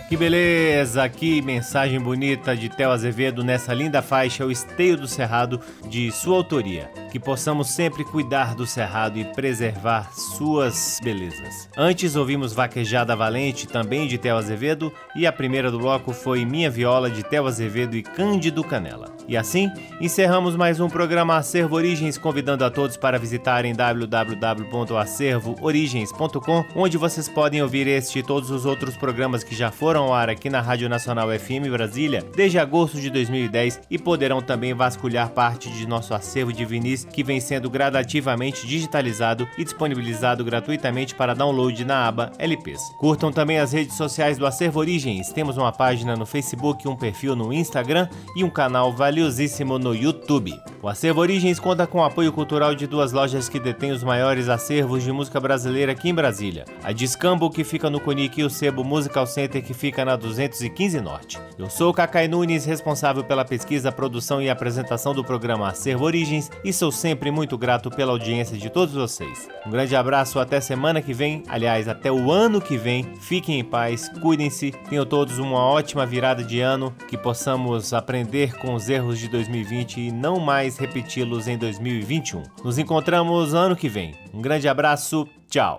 Que 0.08 0.16
beleza, 0.16 1.08
que 1.08 1.42
mensagem 1.42 1.98
bonita 1.98 2.56
de 2.56 2.68
Theo 2.68 2.92
Azevedo 2.92 3.42
nessa 3.42 3.74
linda 3.74 4.00
faixa 4.00 4.46
O 4.46 4.52
Esteio 4.52 4.96
do 4.96 5.08
Cerrado 5.08 5.60
de 5.88 6.12
sua 6.12 6.36
autoria 6.36 7.03
que 7.14 7.20
possamos 7.20 7.70
sempre 7.70 8.02
cuidar 8.02 8.56
do 8.56 8.66
cerrado 8.66 9.20
e 9.20 9.24
preservar 9.24 10.12
suas 10.12 10.98
belezas. 11.00 11.70
Antes 11.76 12.16
ouvimos 12.16 12.52
Vaquejada 12.52 13.14
Valente, 13.14 13.68
também 13.68 14.08
de 14.08 14.18
Theo 14.18 14.36
Azevedo, 14.36 14.92
e 15.14 15.24
a 15.24 15.30
primeira 15.30 15.70
do 15.70 15.78
bloco 15.78 16.12
foi 16.12 16.44
Minha 16.44 16.68
Viola 16.68 17.08
de 17.08 17.22
Theo 17.22 17.46
Azevedo 17.46 17.94
e 17.94 18.02
Cândido 18.02 18.64
Canela. 18.64 19.14
E 19.28 19.36
assim, 19.36 19.70
encerramos 20.00 20.56
mais 20.56 20.80
um 20.80 20.88
programa 20.88 21.36
Acervo 21.36 21.76
Origens, 21.76 22.18
convidando 22.18 22.64
a 22.64 22.70
todos 22.70 22.96
para 22.96 23.16
visitarem 23.16 23.72
www.acervoorigens.com, 23.72 26.64
onde 26.74 26.98
vocês 26.98 27.28
podem 27.28 27.62
ouvir 27.62 27.86
este 27.86 28.18
e 28.18 28.24
todos 28.24 28.50
os 28.50 28.66
outros 28.66 28.96
programas 28.96 29.44
que 29.44 29.54
já 29.54 29.70
foram 29.70 30.06
ao 30.06 30.14
ar 30.14 30.28
aqui 30.28 30.50
na 30.50 30.60
Rádio 30.60 30.88
Nacional 30.88 31.28
FM 31.28 31.70
Brasília 31.70 32.24
desde 32.34 32.58
agosto 32.58 33.00
de 33.00 33.08
2010 33.08 33.82
e 33.88 33.98
poderão 33.98 34.42
também 34.42 34.74
vasculhar 34.74 35.30
parte 35.30 35.70
de 35.70 35.86
nosso 35.86 36.12
acervo 36.12 36.52
de 36.52 36.64
vinis 36.64 37.03
que 37.12 37.22
vem 37.22 37.40
sendo 37.40 37.70
gradativamente 37.70 38.66
digitalizado 38.66 39.48
e 39.56 39.64
disponibilizado 39.64 40.44
gratuitamente 40.44 41.14
para 41.14 41.34
download 41.34 41.84
na 41.84 42.06
aba 42.06 42.32
LPs. 42.38 42.80
Curtam 42.98 43.32
também 43.32 43.58
as 43.58 43.72
redes 43.72 43.96
sociais 43.96 44.36
do 44.36 44.46
Acervo 44.46 44.80
Origens. 44.80 45.32
Temos 45.32 45.56
uma 45.56 45.72
página 45.72 46.16
no 46.16 46.26
Facebook, 46.26 46.86
um 46.86 46.96
perfil 46.96 47.34
no 47.34 47.52
Instagram 47.52 48.08
e 48.36 48.44
um 48.44 48.50
canal 48.50 48.92
valiosíssimo 48.92 49.78
no 49.78 49.94
YouTube. 49.94 50.52
O 50.82 50.88
Acervo 50.88 51.20
Origens 51.20 51.58
conta 51.58 51.86
com 51.86 51.98
o 51.98 52.04
apoio 52.04 52.32
cultural 52.32 52.74
de 52.74 52.86
duas 52.86 53.12
lojas 53.12 53.48
que 53.48 53.58
detêm 53.58 53.92
os 53.92 54.04
maiores 54.04 54.48
acervos 54.48 55.02
de 55.02 55.10
música 55.10 55.40
brasileira 55.40 55.92
aqui 55.92 56.10
em 56.10 56.14
Brasília. 56.14 56.64
A 56.82 56.92
Discambo, 56.92 57.48
que 57.48 57.64
fica 57.64 57.88
no 57.88 58.00
Conic, 58.00 58.40
e 58.40 58.44
o 58.44 58.50
Sebo 58.50 58.84
Musical 58.84 59.26
Center, 59.26 59.62
que 59.62 59.72
fica 59.72 60.04
na 60.04 60.16
215 60.16 61.00
Norte. 61.00 61.40
Eu 61.56 61.70
sou 61.70 61.90
o 61.90 61.94
Cacai 61.94 62.28
Nunes, 62.28 62.64
responsável 62.64 63.24
pela 63.24 63.44
pesquisa, 63.44 63.92
produção 63.92 64.42
e 64.42 64.50
apresentação 64.50 65.14
do 65.14 65.24
programa 65.24 65.68
Acervo 65.68 66.04
Origens 66.04 66.50
e 66.64 66.72
sou 66.72 66.90
sempre 66.94 67.30
muito 67.30 67.58
grato 67.58 67.90
pela 67.90 68.12
audiência 68.12 68.56
de 68.56 68.70
todos 68.70 68.94
vocês. 68.94 69.48
Um 69.66 69.70
grande 69.70 69.94
abraço, 69.94 70.38
até 70.38 70.60
semana 70.60 71.02
que 71.02 71.12
vem, 71.12 71.42
aliás, 71.48 71.88
até 71.88 72.10
o 72.10 72.30
ano 72.30 72.60
que 72.60 72.76
vem. 72.76 73.04
Fiquem 73.20 73.60
em 73.60 73.64
paz, 73.64 74.08
cuidem-se, 74.20 74.70
tenham 74.88 75.04
todos 75.04 75.38
uma 75.38 75.58
ótima 75.58 76.06
virada 76.06 76.42
de 76.42 76.60
ano, 76.60 76.94
que 77.08 77.18
possamos 77.18 77.92
aprender 77.92 78.56
com 78.58 78.74
os 78.74 78.88
erros 78.88 79.18
de 79.18 79.28
2020 79.28 80.00
e 80.00 80.12
não 80.12 80.40
mais 80.40 80.78
repeti-los 80.78 81.48
em 81.48 81.58
2021. 81.58 82.42
Nos 82.64 82.78
encontramos 82.78 83.52
ano 83.52 83.76
que 83.76 83.88
vem. 83.88 84.14
Um 84.32 84.40
grande 84.40 84.68
abraço, 84.68 85.28
tchau. 85.50 85.76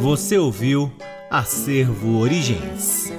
Você 0.00 0.36
ouviu 0.36 0.92
Acervo 1.30 2.18
Origens. 2.18 3.12